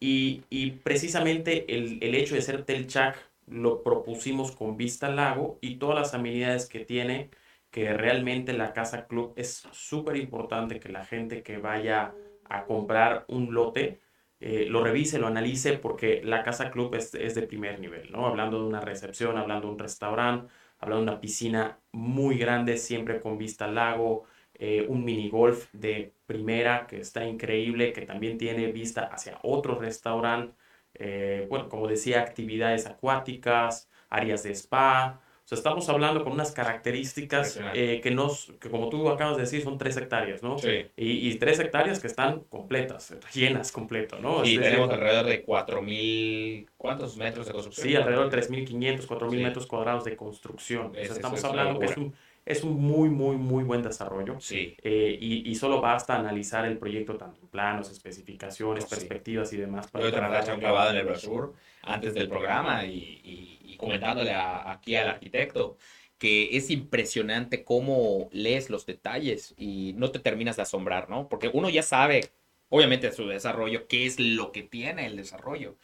y, 0.00 0.42
y 0.50 0.72
precisamente 0.72 1.74
el, 1.74 1.98
el, 2.02 2.14
hecho 2.14 2.34
de 2.34 2.42
ser 2.42 2.64
Telchac 2.64 3.16
lo 3.46 3.82
propusimos 3.82 4.52
con 4.52 4.76
vista 4.76 5.06
al 5.08 5.16
lago 5.16 5.58
y 5.60 5.76
todas 5.76 5.98
las 5.98 6.14
amenidades 6.14 6.68
que 6.68 6.84
tiene, 6.84 7.30
que 7.70 7.92
realmente 7.94 8.52
la 8.52 8.72
Casa 8.72 9.06
Club 9.06 9.34
es 9.36 9.68
súper 9.72 10.16
importante 10.16 10.80
que 10.80 10.88
la 10.90 11.04
gente 11.04 11.42
que 11.42 11.58
vaya 11.58 12.14
a 12.44 12.64
comprar 12.64 13.24
un 13.28 13.54
lote 13.54 14.00
eh, 14.44 14.66
lo 14.68 14.82
revise, 14.82 15.18
lo 15.20 15.28
analice, 15.28 15.78
porque 15.78 16.20
la 16.24 16.42
Casa 16.42 16.70
Club 16.72 16.96
es, 16.96 17.12
de 17.12 17.42
primer 17.42 17.78
nivel, 17.78 18.10
¿no? 18.10 18.26
Hablando 18.26 18.58
de 18.60 18.66
una 18.66 18.80
recepción, 18.80 19.38
hablando 19.38 19.68
de 19.68 19.74
un 19.74 19.78
restaurante, 19.78 20.52
hablando 20.80 21.04
de 21.04 21.12
una 21.12 21.20
piscina 21.20 21.78
muy 21.92 22.38
grande, 22.38 22.76
siempre 22.76 23.20
con 23.20 23.38
vista 23.38 23.66
al 23.66 23.76
lago, 23.76 24.24
eh, 24.54 24.84
un 24.88 25.04
mini 25.04 25.28
golf 25.30 25.68
de 25.72 26.14
primera 26.26 26.86
que 26.88 26.98
está 27.00 27.24
increíble, 27.24 27.92
que 27.92 28.02
también 28.02 28.36
tiene 28.36 28.72
vista 28.72 29.04
hacia 29.04 29.38
otro 29.42 29.78
restaurante, 29.78 30.54
eh, 30.94 31.46
bueno, 31.48 31.68
como 31.68 31.86
decía, 31.86 32.20
actividades 32.20 32.86
acuáticas, 32.86 33.88
áreas 34.10 34.42
de 34.42 34.50
spa, 34.54 35.20
sea, 35.56 35.60
estamos 35.60 35.88
hablando 35.88 36.24
con 36.24 36.32
unas 36.32 36.52
características 36.52 37.60
eh, 37.74 38.00
que, 38.02 38.10
nos, 38.10 38.52
que, 38.60 38.70
como 38.70 38.88
tú 38.88 39.08
acabas 39.08 39.36
de 39.36 39.42
decir, 39.42 39.62
son 39.62 39.78
tres 39.78 39.96
hectáreas, 39.96 40.42
¿no? 40.42 40.58
Sí. 40.58 40.86
Y, 40.96 41.28
y 41.28 41.34
tres 41.36 41.60
hectáreas 41.60 42.00
que 42.00 42.06
están 42.06 42.40
completas, 42.40 43.14
llenas 43.32 43.72
completo, 43.72 44.18
¿no? 44.18 44.44
Y 44.44 44.58
tenemos 44.58 44.90
alrededor 44.90 45.26
de 45.26 45.44
4.000, 45.44 46.68
¿cuántos 46.76 47.16
metros 47.16 47.46
de 47.46 47.52
construcción? 47.52 47.88
Sí, 47.88 47.96
alrededor 47.96 48.30
de 48.30 48.38
3.500, 48.38 49.06
4.000 49.06 49.30
sí. 49.30 49.36
metros 49.36 49.66
cuadrados 49.66 50.04
de 50.04 50.16
construcción. 50.16 50.86
O 50.86 50.94
sea, 50.94 51.02
estamos 51.02 51.44
hablando 51.44 51.78
que 51.78 51.86
es 51.86 51.96
un, 51.96 52.14
es 52.44 52.64
un 52.64 52.80
muy, 52.80 53.08
muy, 53.08 53.36
muy 53.36 53.64
buen 53.64 53.82
desarrollo. 53.82 54.40
Sí. 54.40 54.76
Eh, 54.82 55.16
y, 55.20 55.48
y, 55.50 55.54
solo 55.54 55.80
basta 55.80 56.16
analizar 56.16 56.64
el 56.64 56.78
proyecto 56.78 57.16
tanto 57.16 57.40
en 57.40 57.48
planos, 57.48 57.90
especificaciones, 57.90 58.84
sí. 58.84 58.90
perspectivas 58.90 59.52
y 59.52 59.58
demás. 59.58 59.90
Para 59.90 60.08
Yo 60.08 60.58
clavado 60.58 60.90
en 60.90 60.96
el 60.96 61.06
brochure 61.06 61.52
antes 61.82 62.14
del 62.14 62.28
programa 62.28 62.84
y, 62.84 63.20
y, 63.24 63.60
y 63.72 63.76
comentándole 63.76 64.32
a, 64.32 64.70
aquí 64.72 64.96
al 64.96 65.08
arquitecto 65.08 65.76
que 66.22 66.56
es 66.56 66.70
impresionante 66.70 67.64
cómo 67.64 68.28
lees 68.30 68.70
los 68.70 68.86
detalles 68.86 69.54
y 69.58 69.92
no 69.96 70.12
te 70.12 70.20
terminas 70.20 70.54
de 70.54 70.62
asombrar, 70.62 71.10
¿no? 71.10 71.28
Porque 71.28 71.50
uno 71.52 71.68
ya 71.68 71.82
sabe, 71.82 72.30
obviamente, 72.68 73.10
su 73.10 73.26
desarrollo, 73.26 73.88
qué 73.88 74.06
es 74.06 74.20
lo 74.20 74.52
que 74.52 74.62
tiene 74.62 75.06
el 75.06 75.16
desarrollo. 75.16 75.76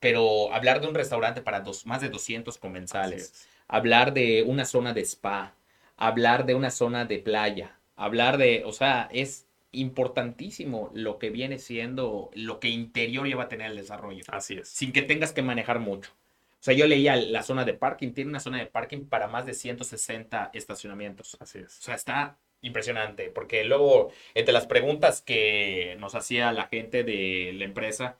Pero 0.00 0.54
hablar 0.54 0.80
de 0.80 0.86
un 0.88 0.94
restaurante 0.94 1.42
para 1.42 1.60
dos, 1.60 1.84
más 1.84 2.00
de 2.00 2.08
200 2.08 2.56
comensales, 2.56 3.46
hablar 3.68 4.14
de 4.14 4.42
una 4.42 4.64
zona 4.64 4.94
de 4.94 5.02
spa, 5.02 5.54
hablar 5.98 6.46
de 6.46 6.54
una 6.54 6.70
zona 6.70 7.04
de 7.04 7.18
playa, 7.18 7.78
hablar 7.94 8.38
de, 8.38 8.62
o 8.64 8.72
sea, 8.72 9.10
es 9.12 9.43
importantísimo 9.74 10.90
lo 10.94 11.18
que 11.18 11.30
viene 11.30 11.58
siendo, 11.58 12.30
lo 12.34 12.60
que 12.60 12.68
interior 12.68 13.28
ya 13.28 13.36
va 13.36 13.44
a 13.44 13.48
tener 13.48 13.70
el 13.70 13.76
desarrollo. 13.76 14.24
Así 14.28 14.54
es. 14.54 14.68
Sin 14.68 14.92
que 14.92 15.02
tengas 15.02 15.32
que 15.32 15.42
manejar 15.42 15.80
mucho. 15.80 16.10
O 16.10 16.64
sea, 16.64 16.74
yo 16.74 16.86
leía 16.86 17.14
la 17.16 17.42
zona 17.42 17.64
de 17.64 17.74
parking, 17.74 18.12
tiene 18.12 18.30
una 18.30 18.40
zona 18.40 18.58
de 18.58 18.66
parking 18.66 19.04
para 19.04 19.28
más 19.28 19.44
de 19.44 19.52
160 19.52 20.50
estacionamientos. 20.54 21.36
Así 21.40 21.58
es. 21.58 21.78
O 21.78 21.82
sea, 21.82 21.94
está 21.94 22.38
impresionante, 22.62 23.28
porque 23.28 23.64
luego, 23.64 24.10
entre 24.34 24.54
las 24.54 24.66
preguntas 24.66 25.20
que 25.20 25.96
nos 26.00 26.14
hacía 26.14 26.52
la 26.52 26.66
gente 26.66 27.04
de 27.04 27.52
la 27.54 27.64
empresa, 27.64 28.16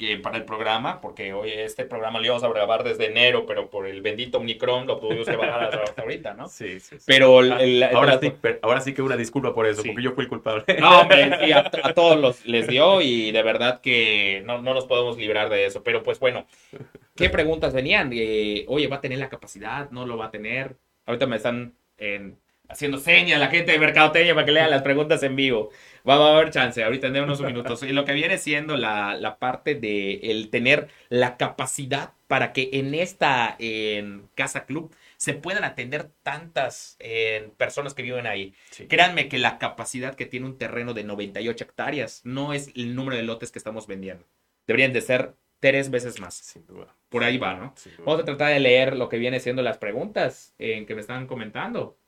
que 0.00 0.16
para 0.16 0.38
el 0.38 0.46
programa, 0.46 0.98
porque 1.02 1.34
hoy 1.34 1.50
este 1.52 1.84
programa 1.84 2.18
lo 2.18 2.24
íbamos 2.24 2.42
a 2.42 2.48
grabar 2.48 2.84
desde 2.84 3.08
enero, 3.08 3.44
pero 3.44 3.68
por 3.68 3.86
el 3.86 4.00
bendito 4.00 4.38
Omicron 4.38 4.86
lo 4.86 4.98
tuvimos 4.98 5.28
que 5.28 5.36
bajar 5.36 5.78
hasta 5.84 6.00
ahorita, 6.02 6.32
¿no? 6.32 6.48
Sí, 6.48 6.80
sí. 6.80 6.98
sí. 6.98 7.04
Pero 7.06 7.40
el, 7.40 7.52
el, 7.52 7.82
ahora, 7.82 8.18
sí, 8.18 8.32
ahora 8.62 8.80
sí 8.80 8.94
que 8.94 9.02
una 9.02 9.18
disculpa 9.18 9.54
por 9.54 9.66
eso, 9.66 9.82
sí. 9.82 9.88
porque 9.88 10.02
yo 10.02 10.12
fui 10.12 10.24
el 10.24 10.30
culpable. 10.30 10.64
No, 10.80 11.02
hombre, 11.02 11.30
sí, 11.44 11.52
a, 11.52 11.70
a, 11.82 11.92
todos 11.92 12.18
los, 12.18 12.46
les 12.46 12.66
dio 12.66 13.02
y 13.02 13.30
de 13.30 13.42
verdad 13.42 13.82
que 13.82 14.42
no, 14.46 14.62
no 14.62 14.72
nos 14.72 14.86
podemos 14.86 15.18
librar 15.18 15.50
de 15.50 15.66
eso. 15.66 15.84
Pero 15.84 16.02
pues 16.02 16.18
bueno, 16.18 16.46
¿qué 17.14 17.28
preguntas 17.28 17.74
venían? 17.74 18.10
Eh, 18.14 18.64
Oye, 18.68 18.88
¿va 18.88 18.96
a 18.96 19.00
tener 19.02 19.18
la 19.18 19.28
capacidad? 19.28 19.90
¿No 19.90 20.06
lo 20.06 20.16
va 20.16 20.26
a 20.26 20.30
tener? 20.30 20.76
Ahorita 21.04 21.26
me 21.26 21.36
están 21.36 21.74
en 21.98 22.38
haciendo 22.70 22.98
señas 22.98 23.40
la 23.40 23.48
gente 23.48 23.72
de 23.72 23.78
Mercadoteña 23.78 24.34
para 24.34 24.46
que 24.46 24.52
lean 24.52 24.70
las 24.70 24.82
preguntas 24.82 25.22
en 25.22 25.36
vivo. 25.36 25.70
Va, 26.08 26.16
va, 26.16 26.30
a 26.30 26.36
haber 26.36 26.50
chance, 26.50 26.82
ahorita 26.82 27.08
en 27.08 27.16
unos 27.20 27.40
minutos. 27.40 27.82
Y 27.82 27.92
lo 27.92 28.04
que 28.04 28.12
viene 28.12 28.38
siendo 28.38 28.76
la, 28.76 29.14
la 29.14 29.38
parte 29.38 29.74
de 29.74 30.14
el 30.24 30.50
tener 30.50 30.88
la 31.08 31.36
capacidad 31.36 32.12
para 32.26 32.52
que 32.52 32.70
en 32.74 32.94
esta 32.94 33.56
en 33.58 34.28
casa 34.34 34.64
club 34.64 34.94
se 35.16 35.34
puedan 35.34 35.64
atender 35.64 36.10
tantas 36.22 36.96
eh, 36.98 37.50
personas 37.58 37.92
que 37.92 38.02
viven 38.02 38.26
ahí. 38.26 38.54
Sí. 38.70 38.86
Créanme 38.86 39.28
que 39.28 39.38
la 39.38 39.58
capacidad 39.58 40.14
que 40.14 40.24
tiene 40.24 40.46
un 40.46 40.56
terreno 40.56 40.94
de 40.94 41.04
98 41.04 41.64
hectáreas 41.64 42.22
no 42.24 42.54
es 42.54 42.70
el 42.74 42.94
número 42.94 43.16
de 43.16 43.24
lotes 43.24 43.52
que 43.52 43.58
estamos 43.58 43.86
vendiendo. 43.86 44.24
Deberían 44.66 44.94
de 44.94 45.02
ser 45.02 45.34
tres 45.58 45.90
veces 45.90 46.20
más. 46.20 46.34
Sin 46.34 46.66
duda. 46.66 46.96
Por 47.10 47.22
ahí 47.22 47.36
va, 47.36 47.54
¿no? 47.54 47.74
Vamos 47.98 48.20
a 48.20 48.24
tratar 48.24 48.52
de 48.52 48.60
leer 48.60 48.96
lo 48.96 49.08
que 49.08 49.18
viene 49.18 49.40
siendo 49.40 49.60
las 49.60 49.76
preguntas 49.76 50.54
en 50.58 50.86
que 50.86 50.94
me 50.94 51.02
están 51.02 51.26
comentando 51.26 51.98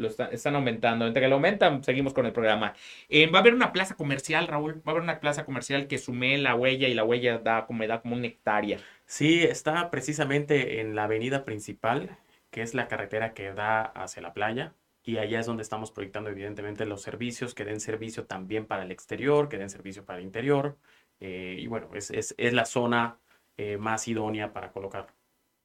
lo 0.00 0.08
está, 0.08 0.26
están 0.26 0.56
aumentando. 0.56 1.06
Entre 1.06 1.22
que 1.22 1.28
lo 1.28 1.36
aumentan, 1.36 1.84
seguimos 1.84 2.14
con 2.14 2.26
el 2.26 2.32
programa. 2.32 2.74
Eh, 3.08 3.26
va 3.28 3.38
a 3.38 3.42
haber 3.42 3.54
una 3.54 3.72
plaza 3.72 3.96
comercial, 3.96 4.48
Raúl. 4.48 4.76
Va 4.78 4.82
a 4.86 4.90
haber 4.90 5.02
una 5.02 5.20
plaza 5.20 5.44
comercial 5.44 5.86
que 5.86 5.98
sume 5.98 6.38
la 6.38 6.54
huella 6.54 6.88
y 6.88 6.94
la 6.94 7.04
huella 7.04 7.38
da 7.38 7.66
como, 7.66 7.86
da 7.86 8.00
como 8.02 8.16
una 8.16 8.26
hectárea. 8.26 8.78
Sí, 9.06 9.42
está 9.42 9.90
precisamente 9.90 10.80
en 10.80 10.94
la 10.94 11.04
avenida 11.04 11.44
principal, 11.44 12.18
que 12.50 12.62
es 12.62 12.74
la 12.74 12.88
carretera 12.88 13.34
que 13.34 13.52
da 13.52 13.82
hacia 13.82 14.22
la 14.22 14.32
playa. 14.34 14.74
Y 15.02 15.18
allá 15.18 15.40
es 15.40 15.46
donde 15.46 15.62
estamos 15.62 15.92
proyectando, 15.92 16.30
evidentemente, 16.30 16.84
los 16.86 17.02
servicios 17.02 17.54
que 17.54 17.64
den 17.64 17.80
servicio 17.80 18.26
también 18.26 18.66
para 18.66 18.82
el 18.82 18.90
exterior, 18.90 19.48
que 19.48 19.58
den 19.58 19.70
servicio 19.70 20.04
para 20.04 20.18
el 20.18 20.24
interior. 20.24 20.76
Eh, 21.20 21.56
y 21.58 21.66
bueno, 21.66 21.90
es, 21.94 22.10
es, 22.10 22.34
es 22.38 22.52
la 22.52 22.64
zona 22.66 23.18
eh, 23.56 23.76
más 23.76 24.08
idónea 24.08 24.52
para 24.52 24.72
colocar. 24.72 25.08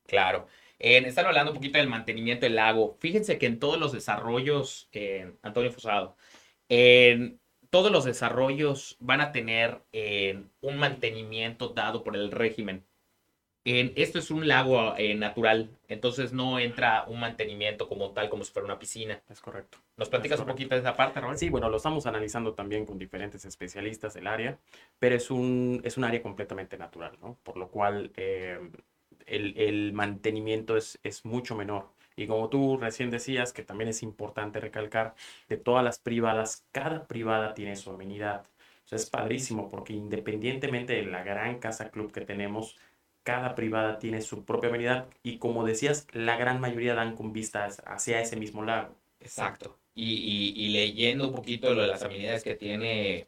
Claro. 0.05 0.47
Eh, 0.79 0.97
están 1.05 1.25
hablando 1.25 1.51
un 1.51 1.57
poquito 1.57 1.77
del 1.77 1.87
mantenimiento 1.87 2.45
del 2.45 2.55
lago. 2.55 2.97
Fíjense 2.99 3.37
que 3.37 3.45
en 3.45 3.59
todos 3.59 3.79
los 3.79 3.91
desarrollos, 3.91 4.89
eh, 4.91 5.33
Antonio 5.41 5.71
Fusado, 5.71 6.17
en 6.69 7.39
todos 7.69 7.91
los 7.91 8.05
desarrollos 8.05 8.97
van 8.99 9.21
a 9.21 9.31
tener 9.31 9.81
un 10.61 10.77
mantenimiento 10.77 11.69
dado 11.69 12.03
por 12.03 12.15
el 12.15 12.31
régimen. 12.31 12.85
En, 13.67 13.93
esto 13.95 14.19
es 14.19 14.29
un 14.29 14.47
lago 14.47 14.95
eh, 14.95 15.15
natural, 15.15 15.71
entonces 15.87 16.31
no 16.31 16.59
entra 16.59 17.03
un 17.07 17.19
mantenimiento 17.19 17.89
como 17.89 18.11
tal, 18.11 18.29
como 18.29 18.43
si 18.43 18.53
fuera 18.53 18.67
una 18.67 18.77
piscina. 18.77 19.23
Es 19.27 19.41
correcto. 19.41 19.79
¿Nos 19.97 20.07
platicas 20.07 20.39
un 20.39 20.45
poquito 20.45 20.75
de 20.75 20.81
esa 20.81 20.95
parte, 20.95 21.19
Robert? 21.19 21.39
Sí, 21.39 21.49
bueno, 21.49 21.67
lo 21.67 21.77
estamos 21.77 22.05
analizando 22.05 22.53
también 22.53 22.85
con 22.85 22.99
diferentes 22.99 23.43
especialistas 23.43 24.13
del 24.13 24.27
área, 24.27 24.59
pero 24.99 25.15
es 25.15 25.31
un, 25.31 25.81
es 25.83 25.97
un 25.97 26.03
área 26.03 26.21
completamente 26.21 26.77
natural, 26.77 27.17
¿no? 27.19 27.39
Por 27.41 27.57
lo 27.57 27.69
cual 27.69 28.11
eh, 28.17 28.59
el, 29.25 29.57
el, 29.57 29.93
mantenimiento 29.93 30.77
es, 30.77 30.99
es 31.03 31.25
mucho 31.25 31.55
menor. 31.55 31.89
Y 32.15 32.27
como 32.27 32.49
tú 32.49 32.77
recién 32.77 33.09
decías, 33.11 33.53
que 33.53 33.63
también 33.63 33.89
es 33.89 34.03
importante 34.03 34.59
recalcar, 34.59 35.15
de 35.49 35.57
todas 35.57 35.83
las 35.83 35.99
privadas, 35.99 36.65
cada 36.71 37.07
privada 37.07 37.53
tiene 37.53 37.75
su 37.75 37.89
amenidad. 37.91 38.45
O 38.91 38.95
es 38.95 39.09
padrísimo 39.09 39.69
porque 39.69 39.93
independientemente 39.93 40.93
de 40.93 41.03
la 41.03 41.23
gran 41.23 41.59
casa 41.59 41.89
club 41.89 42.11
que 42.11 42.21
tenemos, 42.21 42.77
cada 43.23 43.55
privada 43.55 43.97
tiene 43.97 44.21
su 44.21 44.45
propia 44.45 44.69
amenidad 44.69 45.07
y 45.23 45.39
como 45.39 45.65
decías, 45.65 46.07
la 46.11 46.37
gran 46.37 46.61
mayoría 46.61 46.93
dan 46.93 47.15
con 47.15 47.33
vistas 47.33 47.81
hacia 47.85 48.21
ese 48.21 48.35
mismo 48.35 48.63
lago. 48.63 48.95
Exacto. 49.19 49.79
Y, 49.95 50.13
y, 50.13 50.65
y 50.65 50.69
leyendo 50.69 51.27
un 51.29 51.33
poquito 51.33 51.73
lo 51.73 51.81
de 51.81 51.87
las 51.87 52.03
amenidades 52.03 52.43
que 52.43 52.55
tiene 52.55 53.27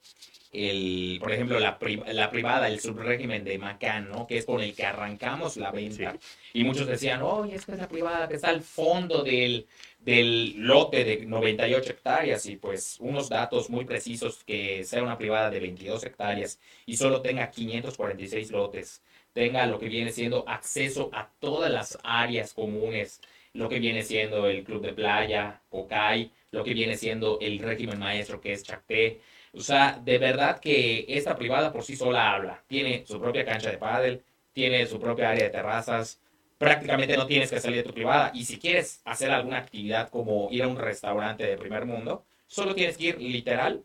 el, 0.57 1.19
por 1.19 1.31
ejemplo, 1.31 1.59
la, 1.59 1.77
pri 1.77 2.01
la 2.07 2.31
privada, 2.31 2.67
el 2.67 2.79
subrégimen 2.79 3.43
de 3.43 3.57
Macán, 3.59 4.09
¿no? 4.09 4.25
Que 4.25 4.37
es 4.37 4.45
con 4.45 4.61
el 4.61 4.73
que 4.73 4.85
arrancamos 4.85 5.55
la 5.57 5.71
venta. 5.71 6.13
Sí. 6.13 6.19
Y 6.53 6.63
muchos 6.63 6.87
decían, 6.87 7.21
oye, 7.21 7.55
es 7.55 7.65
que 7.65 7.73
es 7.73 7.77
la 7.77 7.87
privada 7.87 8.27
que 8.27 8.35
está 8.35 8.49
al 8.49 8.61
fondo 8.61 9.23
del, 9.23 9.67
del 9.99 10.55
lote 10.57 11.03
de 11.03 11.25
98 11.25 11.91
hectáreas 11.91 12.45
y 12.47 12.55
pues 12.55 12.97
unos 12.99 13.29
datos 13.29 13.69
muy 13.69 13.85
precisos 13.85 14.43
que 14.43 14.83
sea 14.83 15.03
una 15.03 15.17
privada 15.17 15.49
de 15.49 15.59
22 15.59 16.03
hectáreas 16.03 16.59
y 16.85 16.97
solo 16.97 17.21
tenga 17.21 17.51
546 17.51 18.51
lotes, 18.51 19.03
tenga 19.33 19.65
lo 19.67 19.77
que 19.77 19.89
viene 19.89 20.11
siendo 20.11 20.47
acceso 20.47 21.09
a 21.13 21.29
todas 21.39 21.71
las 21.71 21.99
áreas 22.03 22.53
comunes, 22.53 23.21
lo 23.53 23.69
que 23.69 23.79
viene 23.79 24.01
siendo 24.01 24.47
el 24.47 24.63
club 24.63 24.81
de 24.81 24.93
playa, 24.93 25.61
Ocay, 25.69 26.31
lo 26.51 26.63
que 26.63 26.73
viene 26.73 26.97
siendo 26.97 27.37
el 27.41 27.59
régimen 27.59 27.99
maestro 27.99 28.41
que 28.41 28.53
es 28.53 28.63
Chacté, 28.63 29.21
o 29.53 29.61
sea, 29.61 29.99
de 30.03 30.17
verdad 30.17 30.59
que 30.59 31.05
esta 31.07 31.35
privada 31.35 31.71
por 31.71 31.83
sí 31.83 31.95
sola 31.95 32.33
habla. 32.33 32.63
Tiene 32.67 33.05
su 33.05 33.19
propia 33.19 33.45
cancha 33.45 33.71
de 33.71 33.77
pádel, 33.77 34.23
tiene 34.53 34.85
su 34.85 34.99
propia 34.99 35.31
área 35.31 35.45
de 35.45 35.49
terrazas. 35.49 36.21
Prácticamente 36.57 37.15
no 37.15 37.27
tienes 37.27 37.49
que 37.49 37.59
salir 37.59 37.77
de 37.77 37.83
tu 37.83 37.93
privada. 37.93 38.31
Y 38.33 38.45
si 38.45 38.57
quieres 38.57 39.01
hacer 39.05 39.31
alguna 39.31 39.57
actividad 39.57 40.09
como 40.09 40.49
ir 40.51 40.63
a 40.63 40.67
un 40.67 40.77
restaurante 40.77 41.45
de 41.45 41.57
primer 41.57 41.85
mundo, 41.85 42.25
solo 42.47 42.73
tienes 42.73 42.97
que 42.97 43.05
ir 43.05 43.21
literal 43.21 43.83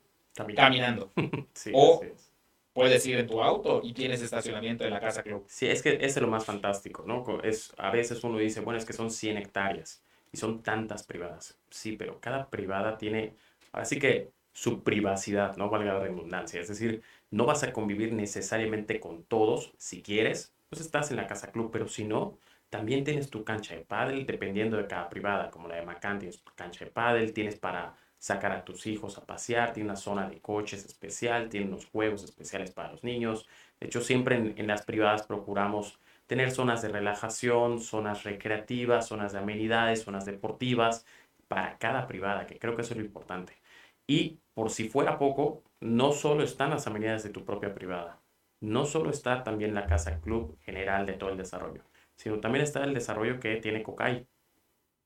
caminando. 0.57 1.11
sí, 1.54 1.73
o 1.75 2.02
puedes 2.73 3.04
ir 3.07 3.19
en 3.19 3.26
tu 3.26 3.42
auto 3.42 3.81
y 3.83 3.92
tienes 3.92 4.23
estacionamiento 4.23 4.85
en 4.85 4.90
la 4.90 5.00
casa 5.00 5.23
club. 5.23 5.45
Sí, 5.49 5.66
es 5.66 5.83
que 5.83 5.99
es 6.00 6.16
lo 6.21 6.28
más 6.28 6.45
fantástico, 6.45 7.04
¿no? 7.07 7.25
Es, 7.42 7.73
a 7.76 7.90
veces 7.90 8.23
uno 8.25 8.38
dice, 8.38 8.61
bueno, 8.61 8.78
es 8.78 8.85
que 8.85 8.92
son 8.92 9.11
100 9.11 9.37
hectáreas 9.37 10.02
y 10.33 10.38
son 10.38 10.62
tantas 10.62 11.04
privadas. 11.04 11.59
Sí, 11.71 11.97
pero 11.97 12.19
cada 12.21 12.49
privada 12.49 12.97
tiene, 12.97 13.35
así 13.73 13.99
que 13.99 14.31
su 14.52 14.82
privacidad, 14.82 15.56
no 15.56 15.71
valga 15.71 15.94
la 15.94 16.00
redundancia. 16.00 16.61
Es 16.61 16.68
decir, 16.68 17.02
no 17.30 17.47
vas 17.47 17.62
a 17.62 17.73
convivir 17.73 18.12
necesariamente 18.12 19.00
con 19.00 19.25
todos. 19.25 19.73
Si 19.78 20.02
quieres, 20.02 20.52
pues 20.68 20.80
estás 20.82 21.11
en 21.11 21.16
la 21.16 21.26
casa 21.26 21.52
club, 21.52 21.71
pero 21.73 21.88
si 21.88 22.04
no, 22.04 22.38
también 22.71 23.04
tienes 23.04 23.30
tu 23.30 23.44
cancha 23.44 23.75
de 23.75 23.82
pádel, 23.82 24.26
dependiendo 24.26 24.76
de 24.76 24.87
cada 24.87 25.09
privada, 25.09 25.50
como 25.50 25.68
la 25.68 25.76
de 25.76 25.82
Macan, 25.82 26.18
tienes 26.18 26.42
tu 26.42 26.52
cancha 26.54 26.85
de 26.85 26.90
pádel, 26.90 27.32
tienes 27.32 27.56
para 27.56 27.94
sacar 28.18 28.52
a 28.52 28.64
tus 28.64 28.87
hijos 28.87 29.18
a 29.18 29.26
pasear, 29.26 29.73
tiene 29.73 29.90
una 29.90 29.97
zona 29.97 30.28
de 30.28 30.40
coches 30.40 30.85
especial, 30.85 31.49
tiene 31.49 31.66
unos 31.66 31.87
juegos 31.87 32.23
especiales 32.25 32.71
para 32.71 32.92
los 32.92 33.04
niños. 33.04 33.49
De 33.80 33.88
hecho, 33.88 34.00
siempre 34.00 34.37
en, 34.37 34.54
en 34.56 34.66
las 34.66 34.82
privadas 34.82 35.25
procuramos 35.26 35.99
tener 36.26 36.50
zonas 36.50 36.82
de 36.82 36.88
relajación, 36.88 37.80
zonas 37.80 38.25
recreativas, 38.25 39.09
zonas 39.09 39.32
de 39.32 39.40
amenidades, 39.40 40.02
zonas 40.02 40.25
deportivas 40.25 41.04
para 41.49 41.76
cada 41.78 42.06
privada, 42.06 42.47
que 42.47 42.59
creo 42.59 42.75
que 42.75 42.82
eso 42.82 42.94
es 42.94 42.99
lo 42.99 43.04
importante. 43.04 43.54
Y 44.06 44.40
por 44.54 44.71
si 44.71 44.88
fuera 44.88 45.18
poco, 45.18 45.62
no 45.80 46.12
solo 46.12 46.42
están 46.42 46.71
las 46.71 46.87
amenidades 46.87 47.23
de 47.23 47.30
tu 47.30 47.44
propia 47.44 47.75
privada, 47.75 48.21
no 48.61 48.85
solo 48.85 49.11
está 49.11 49.42
también 49.42 49.75
la 49.75 49.87
casa 49.87 50.21
club 50.21 50.59
general 50.61 51.06
de 51.06 51.14
todo 51.14 51.30
el 51.30 51.37
desarrollo, 51.37 51.82
sino 52.16 52.40
también 52.40 52.62
está 52.62 52.85
el 52.85 52.94
desarrollo 52.94 53.40
que 53.40 53.56
tiene 53.56 53.82
Cocay. 53.82 54.26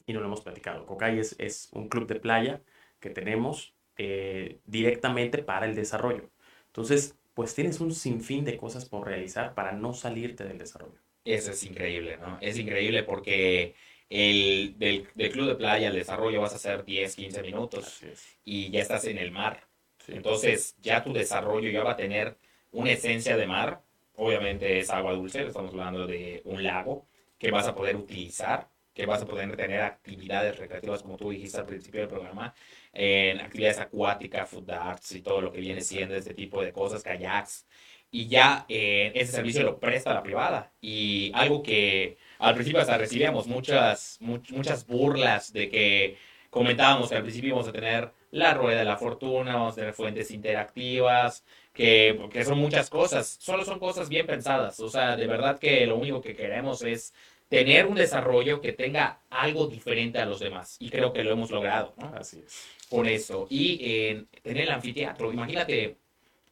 Y 0.09 0.13
no 0.13 0.21
lo 0.21 0.27
hemos 0.27 0.43
platicado. 0.43 0.87
Cocay 0.87 1.19
es, 1.19 1.35
es 1.39 1.69
un 1.73 1.89
club 1.89 2.07
de 2.07 2.17
playa 2.17 2.63
que 3.01 3.11
tenemos 3.11 3.75
eh, 3.97 4.61
directamente 4.67 5.43
para 5.43 5.67
el 5.67 5.75
desarrollo. 5.75 6.31
Entonces, 6.67 7.17
pues 7.35 7.55
tienes 7.55 7.81
un 7.81 7.93
sinfín 7.93 8.45
de 8.45 8.57
cosas 8.57 8.89
por 8.89 9.07
realizar 9.07 9.55
para 9.55 9.73
no 9.73 9.95
salirte 9.95 10.45
del 10.45 10.59
desarrollo. 10.59 11.01
Eso 11.25 11.51
es 11.51 11.65
increíble, 11.65 12.19
¿no? 12.19 12.39
Es 12.41 12.59
increíble 12.59 13.03
porque 13.03 13.75
el, 14.09 14.75
del, 14.79 15.09
del, 15.15 15.33
club 15.33 15.49
de 15.49 15.55
playa 15.57 15.89
al 15.89 15.95
desarrollo 15.95 16.41
vas 16.41 16.53
a 16.53 16.57
hacer 16.57 16.85
10, 16.85 17.17
15 17.17 17.43
minutos 17.43 18.03
y 18.45 18.71
ya 18.71 18.81
estás 18.81 19.05
en 19.07 19.19
el 19.19 19.31
mar. 19.33 19.67
Entonces 20.09 20.77
ya 20.81 21.03
tu 21.03 21.13
desarrollo 21.13 21.71
ya 21.71 21.83
va 21.83 21.93
a 21.93 21.97
tener 21.97 22.37
una 22.73 22.93
esencia 22.93 23.37
de 23.37 23.47
mar. 23.47 23.83
Obviamente 24.15 24.79
es 24.79 24.91
agua 24.91 25.13
dulce, 25.13 25.47
estamos 25.47 25.73
hablando 25.73 26.07
de 26.07 26.43
un 26.45 26.63
lago 26.63 27.07
que 27.39 27.51
vas 27.51 27.67
a 27.67 27.75
poder 27.75 27.97
utilizar, 27.97 28.69
que 28.95 29.07
vas 29.07 29.23
a 29.23 29.27
poder 29.27 29.55
tener 29.57 29.81
actividades 29.83 30.57
recreativas, 30.59 31.03
como 31.03 31.17
tú 31.17 31.31
dijiste 31.31 31.59
al 31.59 31.67
principio 31.67 32.01
del 32.01 32.09
programa, 32.09 32.55
en 32.93 33.41
actividades 33.41 33.79
acuáticas, 33.79 34.49
food 34.49 34.71
arts 34.71 35.13
y 35.13 35.23
todo 35.23 35.41
lo 35.43 35.53
que 35.53 35.61
viene 35.61 35.83
siendo 35.83 36.15
este 36.15 36.33
tipo 36.35 36.63
de 36.63 36.73
cosas, 36.73 37.03
kayaks. 37.03 37.67
Y 38.11 38.29
ya 38.29 38.65
eh, 38.69 39.13
ese 39.15 39.33
servicio 39.33 39.63
lo 39.65 39.79
presta 39.79 40.15
la 40.15 40.23
privada. 40.23 40.73
Y 40.81 41.31
algo 41.35 41.63
que 41.63 42.17
al 42.39 42.55
principio 42.55 42.81
hasta 42.81 42.99
recibíamos 42.99 43.47
muchas, 43.47 44.19
muchas 44.21 44.87
burlas 44.87 45.53
de 45.53 45.69
que 45.69 46.17
comentábamos 46.51 47.11
que 47.11 47.17
al 47.17 47.23
principio 47.23 47.49
íbamos 47.49 47.69
a 47.69 47.73
tener 47.73 48.13
la 48.31 48.55
rueda 48.55 48.81
de 48.81 48.85
la 48.85 48.97
fortuna, 48.97 49.55
vamos 49.55 49.75
a 49.75 49.77
tener 49.77 49.95
fuentes 49.95 50.31
interactivas, 50.31 51.45
que, 51.73 52.29
que 52.33 52.45
son 52.45 52.59
muchas 52.59 52.91
cosas, 52.91 53.37
solo 53.41 53.65
son 53.65 53.79
cosas 53.79 54.09
bien 54.09 54.27
pensadas. 54.27 54.81
O 54.81 54.89
sea, 54.89 55.17
de 55.17 55.27
verdad 55.27 55.59
que 55.59 55.87
lo 55.87 55.97
único 55.97 56.21
que 56.21 56.35
queremos 56.35 56.83
es 56.83 57.13
tener 57.49 57.87
un 57.87 57.95
desarrollo 57.95 58.61
que 58.61 58.73
tenga 58.73 59.21
algo 59.31 59.67
diferente 59.67 60.19
a 60.19 60.27
los 60.27 60.41
demás. 60.41 60.77
Y 60.81 60.91
creo 60.91 61.13
que 61.13 61.23
lo 61.23 61.33
hemos 61.33 61.51
logrado, 61.51 61.95
¿no? 61.97 62.13
Así 62.17 62.43
es. 62.45 62.67
Con 62.89 63.07
eso. 63.07 63.47
Y 63.51 64.09
en 64.09 64.27
tener 64.43 64.65
el 64.65 64.71
anfiteatro. 64.71 65.33
Imagínate 65.33 65.97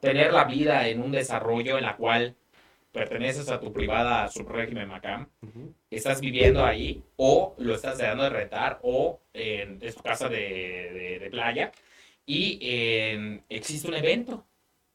tener 0.00 0.32
la 0.32 0.44
vida 0.44 0.88
en 0.88 1.00
un 1.00 1.12
desarrollo 1.12 1.78
en 1.78 1.84
la 1.84 1.96
cual 1.96 2.36
perteneces 2.94 3.50
a 3.50 3.60
tu 3.60 3.72
privada 3.72 4.28
subrégimen 4.28 4.88
Macam, 4.88 5.28
estás 5.90 6.20
viviendo 6.20 6.64
ahí 6.64 7.02
o 7.16 7.54
lo 7.58 7.74
estás 7.74 7.98
dejando 7.98 8.22
de 8.22 8.30
rentar 8.30 8.78
o 8.82 9.20
en, 9.34 9.80
tu 9.80 10.02
casa 10.02 10.28
de, 10.28 11.18
de, 11.20 11.28
playa 11.30 11.72
y 12.24 12.58
existe 13.48 13.88
un 13.88 13.94
evento. 13.94 14.46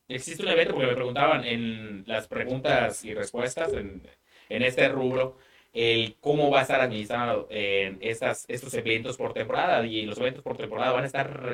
Existe 0.08 0.42
un 0.42 0.50
evento 0.50 0.74
porque 0.74 0.88
me 0.88 0.96
preguntaban 0.96 1.44
en 1.46 2.04
las 2.08 2.28
preguntas 2.28 3.04
y 3.04 3.14
respuestas 3.14 3.74
en, 3.74 4.02
en 4.48 4.64
este 4.64 4.88
rubro 4.88 5.38
el 5.72 6.16
cómo 6.20 6.50
va 6.50 6.60
a 6.60 6.62
estar 6.64 6.82
administrado 6.82 7.48
en 7.52 8.00
estas, 8.02 8.46
estos 8.48 8.74
eventos 8.74 9.18
por 9.18 9.34
temporada 9.34 9.86
y 9.86 10.06
los 10.06 10.18
eventos 10.18 10.42
por 10.42 10.58
temporada 10.58 10.94
van 10.94 11.04
a 11.04 11.08
estar 11.08 11.54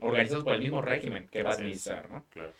organizados 0.00 0.44
por 0.44 0.54
el 0.54 0.60
mismo 0.60 0.80
régimen 0.80 1.28
que 1.28 1.42
va 1.42 1.50
a 1.50 1.54
administrar, 1.54 2.08
¿no? 2.08 2.24
Claro 2.30 2.52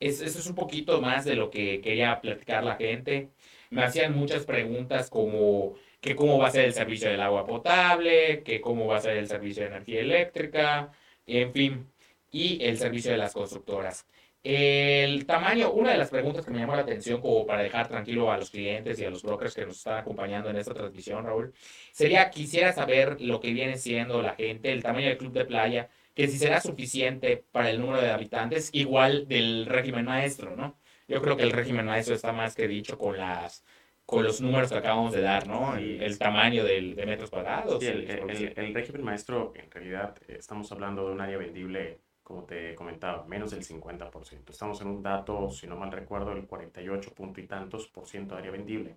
eso 0.00 0.24
es 0.24 0.46
un 0.46 0.54
poquito 0.54 1.00
más 1.00 1.24
de 1.24 1.34
lo 1.36 1.50
que 1.50 1.80
quería 1.80 2.20
platicar 2.20 2.64
la 2.64 2.76
gente. 2.76 3.30
Me 3.70 3.82
hacían 3.84 4.16
muchas 4.16 4.44
preguntas 4.46 5.10
como 5.10 5.74
que 6.00 6.14
cómo 6.16 6.38
va 6.38 6.48
a 6.48 6.50
ser 6.50 6.64
el 6.64 6.72
servicio 6.74 7.10
del 7.10 7.20
agua 7.20 7.46
potable, 7.46 8.42
que 8.44 8.60
cómo 8.60 8.86
va 8.86 8.98
a 8.98 9.00
ser 9.00 9.16
el 9.16 9.28
servicio 9.28 9.62
de 9.62 9.70
energía 9.70 10.00
eléctrica, 10.00 10.92
en 11.26 11.52
fin, 11.52 11.86
y 12.30 12.62
el 12.64 12.78
servicio 12.78 13.10
de 13.12 13.18
las 13.18 13.32
constructoras. 13.34 14.06
El 14.44 15.26
tamaño, 15.26 15.72
una 15.72 15.90
de 15.90 15.98
las 15.98 16.10
preguntas 16.10 16.44
que 16.44 16.52
me 16.52 16.60
llamó 16.60 16.76
la 16.76 16.82
atención 16.82 17.20
como 17.20 17.44
para 17.44 17.62
dejar 17.62 17.88
tranquilo 17.88 18.30
a 18.30 18.38
los 18.38 18.50
clientes 18.50 18.98
y 18.98 19.04
a 19.04 19.10
los 19.10 19.22
brokers 19.22 19.54
que 19.54 19.66
nos 19.66 19.78
están 19.78 19.98
acompañando 19.98 20.48
en 20.48 20.56
esta 20.56 20.72
transmisión, 20.72 21.24
Raúl, 21.24 21.52
sería, 21.92 22.30
quisiera 22.30 22.72
saber 22.72 23.20
lo 23.20 23.40
que 23.40 23.52
viene 23.52 23.76
siendo 23.76 24.22
la 24.22 24.34
gente, 24.36 24.72
el 24.72 24.82
tamaño 24.82 25.08
del 25.08 25.18
club 25.18 25.32
de 25.32 25.44
playa, 25.44 25.90
que 26.18 26.26
si 26.26 26.36
será 26.36 26.60
suficiente 26.60 27.44
para 27.52 27.70
el 27.70 27.80
número 27.80 28.00
de 28.02 28.10
habitantes, 28.10 28.70
igual 28.72 29.28
del 29.28 29.66
régimen 29.66 30.04
maestro, 30.04 30.56
¿no? 30.56 30.76
Yo 31.06 31.22
creo 31.22 31.36
que 31.36 31.44
el 31.44 31.52
régimen 31.52 31.86
maestro 31.86 32.16
está 32.16 32.32
más 32.32 32.56
que 32.56 32.66
dicho 32.66 32.98
con 32.98 33.16
las 33.16 33.64
con 34.04 34.24
los 34.24 34.40
números 34.40 34.70
que 34.70 34.78
acabamos 34.78 35.12
de 35.12 35.20
dar, 35.20 35.46
¿no? 35.46 35.76
El, 35.76 36.02
el 36.02 36.18
tamaño 36.18 36.64
del, 36.64 36.96
de 36.96 37.06
metros 37.06 37.30
cuadrados. 37.30 37.78
Sí, 37.78 37.86
el, 37.86 38.10
el, 38.10 38.52
el, 38.56 38.74
régimen 38.74 39.04
maestro, 39.04 39.52
en 39.54 39.70
realidad, 39.70 40.16
estamos 40.26 40.72
hablando 40.72 41.06
de 41.06 41.12
un 41.12 41.20
área 41.20 41.38
vendible, 41.38 42.00
como 42.24 42.42
te 42.42 42.74
comentaba, 42.74 43.24
menos 43.26 43.52
del 43.52 43.62
50%. 43.64 44.50
Estamos 44.50 44.80
en 44.80 44.88
un 44.88 45.02
dato, 45.04 45.50
si 45.50 45.68
no 45.68 45.76
mal 45.76 45.92
recuerdo, 45.92 46.32
el 46.32 46.46
48 46.46 47.14
punto 47.14 47.40
y 47.40 47.46
tantos 47.46 47.86
por 47.86 48.08
ciento 48.08 48.34
de 48.34 48.40
área 48.40 48.50
vendible. 48.50 48.96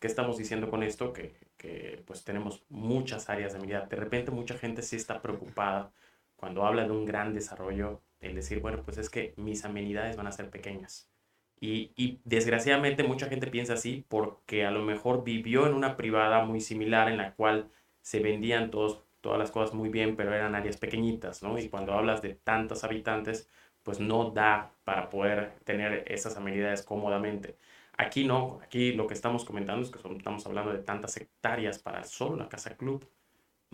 ¿Qué 0.00 0.08
estamos 0.08 0.36
diciendo 0.36 0.68
con 0.68 0.82
esto? 0.82 1.12
Que, 1.12 1.36
que 1.56 2.02
pues 2.04 2.24
tenemos 2.24 2.64
muchas 2.70 3.30
áreas 3.30 3.52
de 3.52 3.60
medida. 3.60 3.82
De 3.82 3.94
repente 3.94 4.32
mucha 4.32 4.58
gente 4.58 4.82
sí 4.82 4.96
está 4.96 5.22
preocupada 5.22 5.92
cuando 6.36 6.64
habla 6.66 6.84
de 6.84 6.92
un 6.92 7.04
gran 7.04 7.34
desarrollo, 7.34 8.02
el 8.20 8.34
decir, 8.34 8.60
bueno, 8.60 8.82
pues 8.84 8.98
es 8.98 9.10
que 9.10 9.34
mis 9.36 9.64
amenidades 9.64 10.16
van 10.16 10.26
a 10.26 10.32
ser 10.32 10.50
pequeñas. 10.50 11.10
Y, 11.58 11.92
y, 11.96 12.20
desgraciadamente 12.24 13.02
mucha 13.02 13.28
gente 13.28 13.46
piensa 13.46 13.74
así 13.74 14.04
porque 14.08 14.66
a 14.66 14.70
lo 14.70 14.82
mejor 14.82 15.24
vivió 15.24 15.66
en 15.66 15.74
una 15.74 15.96
privada 15.96 16.44
muy 16.44 16.60
similar 16.60 17.08
en 17.08 17.16
la 17.16 17.34
cual 17.34 17.70
se 18.02 18.20
vendían 18.20 18.70
todos, 18.70 19.02
todas 19.22 19.38
las 19.38 19.50
cosas 19.50 19.74
muy 19.74 19.88
bien, 19.88 20.16
pero 20.16 20.34
eran 20.34 20.54
áreas 20.54 20.76
pequeñitas, 20.76 21.42
¿no? 21.42 21.58
Y 21.58 21.68
cuando 21.70 21.94
hablas 21.94 22.20
de 22.22 22.34
tantos 22.34 22.84
habitantes, 22.84 23.48
pues 23.82 24.00
no 24.00 24.30
da 24.30 24.74
para 24.84 25.08
poder 25.08 25.54
tener 25.64 26.04
esas 26.06 26.36
amenidades 26.36 26.82
cómodamente. 26.82 27.56
Aquí 27.96 28.24
no, 28.24 28.60
aquí 28.62 28.92
lo 28.92 29.06
que 29.06 29.14
estamos 29.14 29.44
comentando 29.44 29.82
es 29.82 29.90
que 29.90 29.98
estamos 29.98 30.46
hablando 30.46 30.72
de 30.72 30.80
tantas 30.80 31.16
hectáreas 31.16 31.78
para 31.78 32.04
solo 32.04 32.36
la 32.36 32.48
casa 32.48 32.76
club 32.76 33.08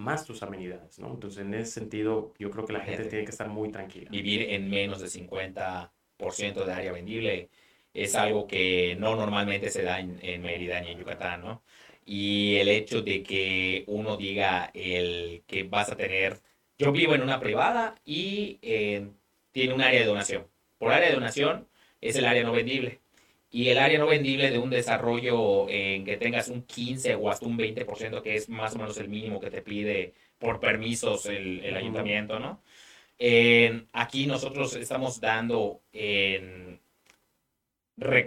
más 0.03 0.25
tus 0.25 0.43
amenidades, 0.43 0.99
¿no? 0.99 1.13
Entonces, 1.13 1.45
en 1.45 1.55
ese 1.55 1.73
sentido, 1.73 2.35
yo 2.39 2.51
creo 2.51 2.67
que 2.67 2.73
la 2.73 2.81
gente 2.81 3.05
tiene 3.05 3.25
que 3.25 3.31
estar 3.31 3.49
muy 3.49 3.71
tranquila. 3.71 4.11
Vivir 4.11 4.43
en 4.51 4.69
menos 4.69 5.01
de 5.01 5.09
50% 5.09 6.65
de 6.65 6.73
área 6.73 6.93
vendible 6.93 7.49
es 7.95 8.15
algo 8.15 8.47
que 8.47 8.97
no 8.99 9.17
normalmente 9.17 9.71
se 9.71 9.83
da 9.83 10.01
en, 10.01 10.19
en, 10.23 10.43
Mérida 10.43 10.81
ni 10.81 10.91
en 10.93 10.99
Yucatán, 10.99 11.43
¿no? 11.43 11.63
Y 12.05 12.57
el 12.57 12.69
hecho 12.69 13.03
de 13.03 13.23
que 13.23 13.85
uno 13.87 14.17
diga 14.17 14.71
el 14.75 15.43
que 15.47 15.63
vas 15.65 15.91
a 15.91 15.97
tener, 15.97 16.41
yo 16.79 16.91
vivo 16.91 17.15
en 17.15 17.23
una 17.23 17.39
privada 17.39 17.95
y 18.05 18.59
eh, 18.63 19.09
tiene 19.53 19.75
un 19.75 19.83
área 19.83 20.01
de 20.01 20.07
donación. 20.07 20.47
Por 20.79 20.93
área 20.93 21.09
de 21.09 21.15
donación 21.15 21.69
es 22.01 22.17
el 22.17 22.25
área 22.25 22.43
no 22.43 22.53
vendible 22.53 23.02
y 23.53 23.69
el 23.69 23.79
área 23.79 23.99
no 23.99 24.07
vendible 24.07 24.51
de 24.51 24.59
un 24.59 24.71
desarrollo 24.71 25.69
en 25.69 26.05
que 26.05 26.17
tengas 26.17 26.49
un 26.49 26.63
15 26.63 27.15
o 27.17 27.31
hasta 27.31 27.47
un 27.47 27.59
20%, 27.59 28.23
que 28.23 28.35
es 28.35 28.49
más 28.49 28.75
o 28.75 28.79
menos 28.79 28.97
el 28.97 29.09
mínimo 29.09 29.41
que 29.41 29.51
te 29.51 29.63
pide 29.63 30.15
por 30.39 30.59
permisos 30.59 31.27
el, 31.27 31.61
el 31.65 31.77
ayuntamiento, 31.77 32.41
¿no? 32.41 32.61
aquí 33.93 34.27
nosotros 34.27 34.75
estamos 34.75 35.21
dando 35.21 35.81
en 35.93 36.81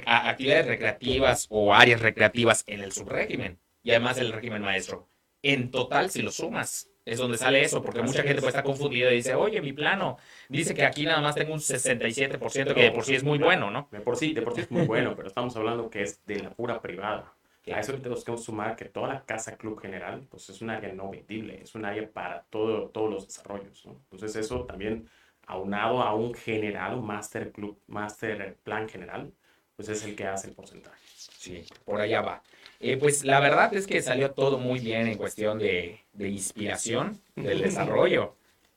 actividades 0.05 0.67
recreativas 0.67 1.47
o 1.49 1.73
áreas 1.73 1.99
recreativas 1.99 2.63
en 2.67 2.79
el 2.81 2.93
subrégimen 2.93 3.59
y 3.83 3.91
además 3.91 4.17
el 4.19 4.31
régimen 4.31 4.61
maestro. 4.61 5.09
En 5.41 5.69
total, 5.69 6.09
si 6.11 6.21
lo 6.21 6.31
sumas, 6.31 6.89
es 7.05 7.19
donde 7.19 7.37
sale 7.37 7.61
eso, 7.61 7.83
porque 7.83 8.01
mucha 8.01 8.23
gente 8.23 8.41
puede 8.41 8.49
estar 8.49 8.63
confundida 8.63 9.11
y 9.11 9.17
dice, 9.17 9.35
oye, 9.35 9.61
mi 9.61 9.73
plano 9.73 10.17
dice 10.49 10.73
que 10.73 10.83
aquí 10.83 11.05
nada 11.05 11.21
más 11.21 11.35
tengo 11.35 11.53
un 11.53 11.59
67%, 11.59 12.73
que 12.73 12.81
de 12.81 12.91
por 12.91 13.05
sí 13.05 13.15
es 13.15 13.23
muy 13.23 13.37
bueno, 13.37 13.69
¿no? 13.69 13.87
De 13.91 14.01
por 14.01 14.17
sí, 14.17 14.33
de 14.33 14.41
por 14.41 14.55
sí 14.55 14.61
es 14.61 14.71
muy 14.71 14.85
bueno, 14.85 15.15
pero 15.15 15.27
estamos 15.27 15.55
hablando 15.55 15.89
que 15.89 16.01
es 16.01 16.25
de 16.25 16.39
la 16.39 16.49
pura 16.49 16.81
privada. 16.81 17.31
A 17.73 17.79
eso 17.79 17.93
tenemos 17.93 18.23
que 18.23 18.37
sumar 18.37 18.75
que 18.75 18.85
toda 18.85 19.07
la 19.07 19.25
casa 19.25 19.57
club 19.57 19.79
general, 19.79 20.27
pues 20.29 20.49
es 20.49 20.61
un 20.61 20.69
área 20.69 20.93
no 20.93 21.09
vendible, 21.09 21.61
es 21.63 21.73
un 21.73 21.85
área 21.85 22.07
para 22.11 22.43
todo, 22.49 22.89
todos 22.89 23.09
los 23.09 23.27
desarrollos, 23.27 23.85
¿no? 23.85 23.93
Entonces 24.11 24.35
eso 24.35 24.65
también 24.65 25.09
aunado 25.47 26.01
a 26.01 26.13
un 26.13 26.33
general, 26.33 26.95
un 26.95 27.07
master 27.07 27.51
club, 27.51 27.79
master 27.87 28.57
plan 28.63 28.87
general, 28.87 29.31
pues 29.75 29.89
es 29.89 30.03
el 30.05 30.15
que 30.15 30.27
hace 30.27 30.47
el 30.47 30.53
porcentaje. 30.53 31.01
Sí, 31.15 31.65
por 31.83 32.01
allá 32.01 32.21
va. 32.21 32.43
Eh, 32.85 32.97
pues 32.97 33.25
la 33.25 33.39
verdad 33.39 33.73
es 33.73 33.87
que 33.87 34.01
salió 34.01 34.31
todo 34.31 34.59
muy 34.59 34.79
bien 34.79 35.07
en 35.07 35.17
cuestión 35.17 35.57
de, 35.57 36.01
de 36.13 36.29
inspiración, 36.29 37.19
del 37.35 37.61
desarrollo. 37.61 38.35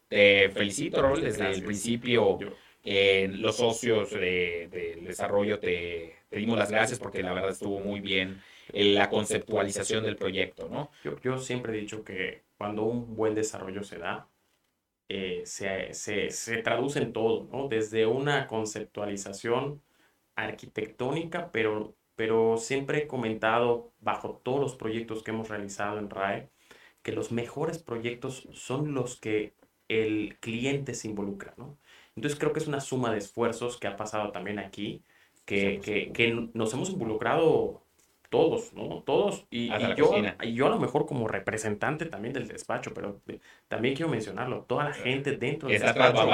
te 0.08 0.48
felicito, 0.50 1.16
desde 1.16 1.50
el 1.50 1.62
principio. 1.62 2.38
Eh, 2.84 3.28
los 3.32 3.56
socios 3.56 4.10
del 4.12 4.70
de, 4.70 4.98
desarrollo 5.02 5.58
te, 5.58 6.14
te, 6.30 6.38
dimos 6.38 6.56
las 6.56 6.70
gracias 6.70 6.98
porque 6.98 7.22
la 7.22 7.34
verdad 7.34 7.50
estuvo 7.50 7.80
muy 7.80 8.00
bien 8.00 8.40
la 8.72 9.10
conceptualización 9.10 10.04
del 10.04 10.16
proyecto, 10.16 10.68
¿no? 10.70 10.90
Yo, 11.04 11.20
yo 11.20 11.36
siempre 11.38 11.76
he 11.76 11.80
dicho 11.80 12.02
que 12.02 12.44
cuando 12.56 12.84
un 12.84 13.14
buen 13.14 13.34
desarrollo 13.34 13.82
se 13.82 13.98
da, 13.98 14.28
eh, 15.10 15.42
se, 15.44 15.92
se, 15.92 16.30
se, 16.30 16.58
traduce 16.58 17.00
en 17.00 17.12
todo, 17.12 17.48
¿no? 17.50 17.68
Desde 17.68 18.06
una 18.06 18.46
conceptualización 18.46 19.82
arquitectónica, 20.34 21.50
pero, 21.50 21.94
pero 22.18 22.56
siempre 22.56 22.98
he 22.98 23.06
comentado 23.06 23.92
bajo 24.00 24.40
todos 24.42 24.58
los 24.58 24.74
proyectos 24.74 25.22
que 25.22 25.30
hemos 25.30 25.48
realizado 25.48 26.00
en 26.00 26.10
RAE, 26.10 26.50
que 27.04 27.12
los 27.12 27.30
mejores 27.30 27.78
proyectos 27.78 28.48
son 28.52 28.92
los 28.92 29.20
que 29.20 29.54
el 29.86 30.36
cliente 30.40 30.94
se 30.94 31.06
involucra, 31.06 31.54
¿no? 31.56 31.78
Entonces 32.16 32.36
creo 32.36 32.52
que 32.52 32.58
es 32.58 32.66
una 32.66 32.80
suma 32.80 33.12
de 33.12 33.18
esfuerzos 33.18 33.76
que 33.78 33.86
ha 33.86 33.94
pasado 33.96 34.32
también 34.32 34.58
aquí, 34.58 35.04
que, 35.44 35.78
que, 35.80 36.10
que 36.12 36.50
nos 36.54 36.74
hemos 36.74 36.90
involucrado 36.90 37.84
todos, 38.30 38.72
¿no? 38.72 39.04
Todos. 39.06 39.46
Y, 39.48 39.68
yo, 39.96 40.12
y 40.42 40.54
yo 40.54 40.66
a 40.66 40.70
lo 40.70 40.80
mejor 40.80 41.06
como 41.06 41.28
representante 41.28 42.04
también 42.06 42.34
del 42.34 42.48
despacho, 42.48 42.92
pero 42.94 43.20
también 43.68 43.94
quiero 43.94 44.10
mencionarlo, 44.10 44.62
toda 44.62 44.82
la 44.82 44.92
gente 44.92 45.36
dentro 45.36 45.68
del 45.68 45.80
despacho 45.80 46.26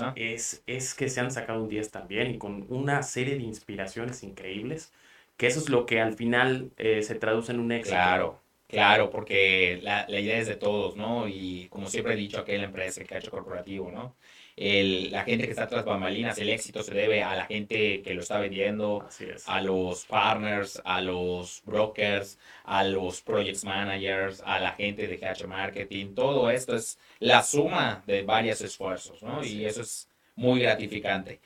¿no? 0.00 0.12
es, 0.14 0.62
es 0.68 0.94
que 0.94 1.08
se 1.08 1.18
han 1.18 1.32
sacado 1.32 1.64
un 1.64 1.68
10 1.68 1.90
también 1.90 2.30
y 2.30 2.38
con 2.38 2.64
una 2.68 3.02
serie 3.02 3.34
de 3.34 3.42
inspiraciones 3.42 4.22
increíbles, 4.22 4.92
que 5.36 5.46
eso 5.46 5.60
es 5.60 5.68
lo 5.68 5.86
que 5.86 6.00
al 6.00 6.14
final 6.14 6.70
eh, 6.76 7.02
se 7.02 7.14
traduce 7.14 7.52
en 7.52 7.60
un 7.60 7.72
éxito. 7.72 7.96
Claro. 7.96 8.42
Claro, 8.68 9.10
porque 9.10 9.80
la, 9.82 10.06
la, 10.08 10.18
idea 10.18 10.38
es 10.38 10.46
de 10.48 10.56
todos, 10.56 10.96
¿no? 10.96 11.28
Y 11.28 11.68
como 11.68 11.88
siempre 11.88 12.14
he 12.14 12.16
dicho 12.16 12.38
aquí 12.38 12.52
en 12.52 12.62
la 12.62 12.68
empresa, 12.68 13.02
el 13.02 13.16
hecho 13.18 13.30
corporativo, 13.30 13.90
¿no? 13.90 14.16
el, 14.56 15.10
la 15.10 15.24
gente 15.24 15.44
que 15.44 15.50
está 15.50 15.66
tras 15.66 15.84
bambalinas, 15.84 16.38
el 16.38 16.50
éxito 16.50 16.82
se 16.82 16.94
debe 16.94 17.22
a 17.22 17.34
la 17.34 17.46
gente 17.46 18.02
que 18.02 18.14
lo 18.14 18.22
está 18.22 18.38
vendiendo, 18.38 19.06
a 19.46 19.60
los 19.60 20.04
partners, 20.04 20.80
a 20.84 21.00
los 21.00 21.62
brokers, 21.64 22.38
a 22.64 22.84
los 22.84 23.22
project 23.22 23.64
managers, 23.64 24.42
a 24.44 24.60
la 24.60 24.72
gente 24.72 25.06
de 25.06 25.16
GH 25.16 25.46
Marketing. 25.46 26.14
Todo 26.14 26.50
esto 26.50 26.74
es 26.76 26.98
la 27.18 27.42
suma 27.42 28.02
de 28.06 28.22
varios 28.22 28.60
esfuerzos, 28.60 29.22
¿no? 29.22 29.44
y 29.44 29.64
eso 29.64 29.82
es 29.82 30.08
muy 30.34 30.60
gratificante. 30.60 31.40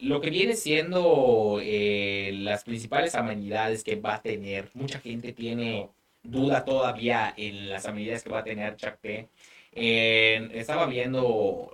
Lo 0.00 0.20
que 0.20 0.30
viene 0.30 0.54
siendo 0.54 1.60
eh, 1.62 2.32
las 2.34 2.64
principales 2.64 3.14
amenidades 3.14 3.84
que 3.84 3.96
va 3.96 4.16
a 4.16 4.22
tener, 4.22 4.70
mucha 4.74 5.00
gente 5.00 5.32
tiene 5.32 5.90
duda 6.22 6.64
todavía 6.64 7.32
en 7.36 7.70
las 7.70 7.86
amenidades 7.86 8.22
que 8.24 8.30
va 8.30 8.40
a 8.40 8.44
tener 8.44 8.76
Chacté 8.76 9.28
estaba 9.72 10.86
viendo 10.86 11.72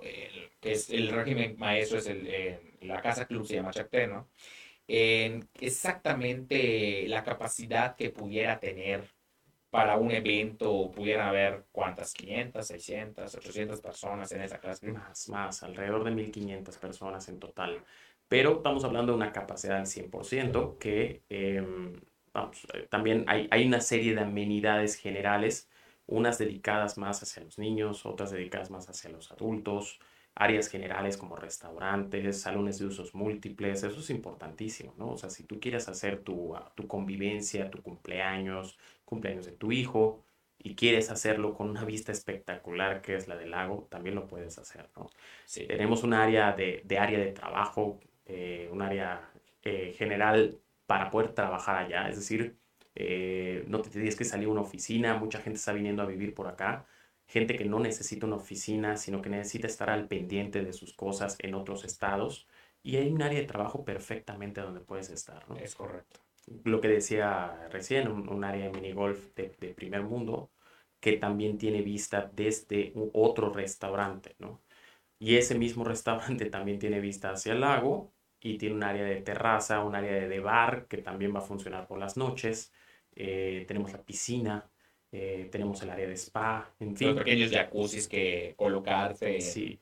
que 0.65 0.71
es 0.71 0.89
el 0.89 1.09
régimen 1.09 1.55
maestro, 1.59 1.99
es 1.99 2.07
el, 2.07 2.27
la 2.81 3.01
Casa 3.01 3.25
Club, 3.27 3.45
se 3.45 3.55
llama 3.55 3.71
Chacté, 3.71 4.07
¿no? 4.07 4.27
En 4.87 5.47
exactamente 5.59 7.07
la 7.07 7.23
capacidad 7.23 7.95
que 7.95 8.09
pudiera 8.09 8.59
tener 8.59 9.14
para 9.75 9.97
un 9.97 10.09
evento, 10.09 10.89
pudiera 10.89 11.27
haber 11.27 11.65
cuántas, 11.73 12.13
500, 12.13 12.65
600, 12.65 13.35
800 13.35 13.81
personas 13.81 14.31
en 14.31 14.41
esa 14.41 14.57
clase. 14.57 14.89
Más, 14.89 15.27
más, 15.27 15.63
alrededor 15.63 16.05
de 16.05 16.11
1500 16.11 16.77
personas 16.77 17.27
en 17.27 17.39
total. 17.39 17.83
Pero 18.29 18.53
estamos 18.53 18.85
hablando 18.85 19.11
de 19.11 19.17
una 19.17 19.33
capacidad 19.33 19.75
del 19.75 19.85
100% 19.85 20.77
que, 20.79 21.23
em, 21.27 21.99
vamos, 22.33 22.65
eh, 22.73 22.87
también 22.89 23.25
hay, 23.27 23.49
hay 23.51 23.67
una 23.67 23.81
serie 23.81 24.15
de 24.15 24.21
amenidades 24.21 24.95
generales 24.95 25.69
unas 26.07 26.37
dedicadas 26.37 26.97
más 26.97 27.21
hacia 27.21 27.43
los 27.43 27.59
niños, 27.59 28.05
otras 28.05 28.31
dedicadas 28.31 28.71
más 28.71 28.87
hacia 28.89 29.09
los 29.09 29.29
adultos, 29.31 29.99
áreas 30.35 30.67
generales 30.69 31.17
como 31.17 31.35
restaurantes, 31.35 32.41
salones 32.41 32.79
de 32.79 32.85
usos 32.85 33.13
múltiples, 33.15 33.83
eso 33.83 33.99
es 33.99 34.09
importantísimo, 34.09 34.93
¿no? 34.97 35.11
O 35.11 35.17
sea, 35.17 35.29
si 35.29 35.43
tú 35.43 35.59
quieres 35.59 35.87
hacer 35.89 36.21
tu, 36.23 36.55
ah, 36.55 36.71
tu 36.75 36.87
convivencia, 36.87 37.71
tu 37.71 37.81
cumpleaños, 37.81 38.77
cumpleaños 39.05 39.45
de 39.45 39.53
tu 39.53 39.71
hijo, 39.71 40.25
y 40.57 40.75
quieres 40.75 41.11
hacerlo 41.11 41.53
con 41.53 41.69
una 41.69 41.85
vista 41.85 42.11
espectacular 42.11 43.01
que 43.01 43.15
es 43.15 43.27
la 43.27 43.35
del 43.35 43.51
lago, 43.51 43.87
también 43.89 44.15
lo 44.15 44.27
puedes 44.27 44.57
hacer, 44.57 44.89
¿no? 44.95 45.09
Sí. 45.45 45.67
Tenemos 45.67 46.03
un 46.03 46.13
área 46.13 46.53
de, 46.53 46.81
de 46.85 46.97
área 46.97 47.19
de 47.19 47.31
trabajo, 47.31 47.99
eh, 48.25 48.67
un 48.71 48.81
área 48.81 49.31
eh, 49.63 49.93
general 49.97 50.59
para 50.87 51.11
poder 51.11 51.33
trabajar 51.33 51.77
allá, 51.77 52.09
es 52.09 52.15
decir, 52.15 52.57
eh, 52.95 53.63
no 53.67 53.81
te 53.81 53.89
tienes 53.89 54.15
que 54.15 54.23
salir 54.23 54.47
a 54.47 54.51
una 54.51 54.61
oficina, 54.61 55.15
mucha 55.17 55.39
gente 55.39 55.57
está 55.59 55.73
viniendo 55.73 56.01
a 56.01 56.05
vivir 56.05 56.33
por 56.33 56.47
acá, 56.47 56.85
gente 57.27 57.57
que 57.57 57.65
no 57.65 57.79
necesita 57.79 58.25
una 58.25 58.37
oficina, 58.37 58.97
sino 58.97 59.21
que 59.21 59.29
necesita 59.29 59.67
estar 59.67 59.89
al 59.89 60.07
pendiente 60.07 60.63
de 60.63 60.73
sus 60.73 60.93
cosas 60.93 61.37
en 61.39 61.53
otros 61.53 61.83
estados, 61.83 62.47
y 62.81 62.97
hay 62.97 63.11
un 63.11 63.21
área 63.21 63.39
de 63.39 63.45
trabajo 63.45 63.83
perfectamente 63.83 64.61
donde 64.61 64.79
puedes 64.79 65.09
estar, 65.09 65.47
¿no? 65.49 65.57
Es 65.57 65.75
correcto. 65.75 66.24
Lo 66.63 66.79
que 66.81 66.87
decía 66.87 67.67
recién, 67.71 68.07
un, 68.07 68.43
área 68.43 68.65
de 68.65 68.71
minigolf 68.71 69.33
de, 69.35 69.55
de 69.59 69.73
primer 69.73 70.03
mundo, 70.03 70.51
que 70.99 71.13
también 71.17 71.57
tiene 71.57 71.81
vista 71.81 72.31
desde 72.33 72.93
otro 73.13 73.49
restaurante, 73.49 74.35
¿no? 74.39 74.61
Y 75.19 75.37
ese 75.37 75.55
mismo 75.55 75.83
restaurante 75.83 76.45
también 76.51 76.79
tiene 76.79 76.99
vista 76.99 77.31
hacia 77.31 77.53
el 77.53 77.61
lago 77.61 78.13
y 78.39 78.57
tiene 78.57 78.75
un 78.75 78.83
área 78.83 79.03
de 79.03 79.21
terraza, 79.21 79.83
un 79.83 79.95
área 79.95 80.27
de 80.27 80.39
bar 80.39 80.87
que 80.87 80.97
también 80.97 81.33
va 81.33 81.39
a 81.39 81.43
funcionar 81.43 81.87
por 81.87 81.97
las 81.97 82.17
noches. 82.17 82.71
Eh, 83.15 83.65
tenemos 83.67 83.91
la 83.91 84.03
piscina, 84.03 84.69
eh, 85.11 85.47
tenemos 85.51 85.81
el 85.81 85.89
área 85.89 86.07
de 86.07 86.15
spa, 86.15 86.73
en 86.79 86.95
fin. 86.95 87.09
Los 87.09 87.17
pequeños 87.19 87.51
jacuzzis 87.51 88.07
que 88.07 88.53
colocarse 88.57 89.39
sí. 89.41 89.79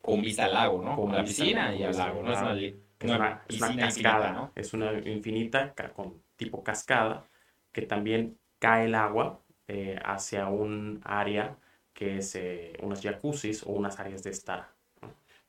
con 0.00 0.20
vista 0.20 0.44
al 0.44 0.52
lago, 0.52 0.82
¿no? 0.82 0.96
Con, 0.96 1.12
la 1.12 1.24
piscina 1.24 1.74
y 1.74 1.82
al 1.82 1.96
lago, 1.96 2.22
¿no? 2.22 2.32
Es 2.32 2.74
una, 3.04 3.42
es 3.48 3.60
una, 3.60 3.76
cascada, 3.76 4.32
¿no? 4.32 4.52
Es 4.54 4.72
una 4.72 4.92
infinita 4.92 5.74
con 5.94 6.22
tipo 6.36 6.62
cascada 6.62 7.26
que 7.72 7.82
también 7.82 8.38
cae 8.58 8.86
el 8.86 8.94
agua 8.94 9.40
eh, 9.68 9.98
hacia 10.04 10.48
un 10.48 11.00
área 11.04 11.56
que 11.92 12.18
es 12.18 12.38
unos 12.80 13.00
jacuzzis 13.00 13.62
o 13.62 13.70
unas 13.70 14.00
áreas 14.00 14.22
de 14.22 14.30
estar. 14.30 14.68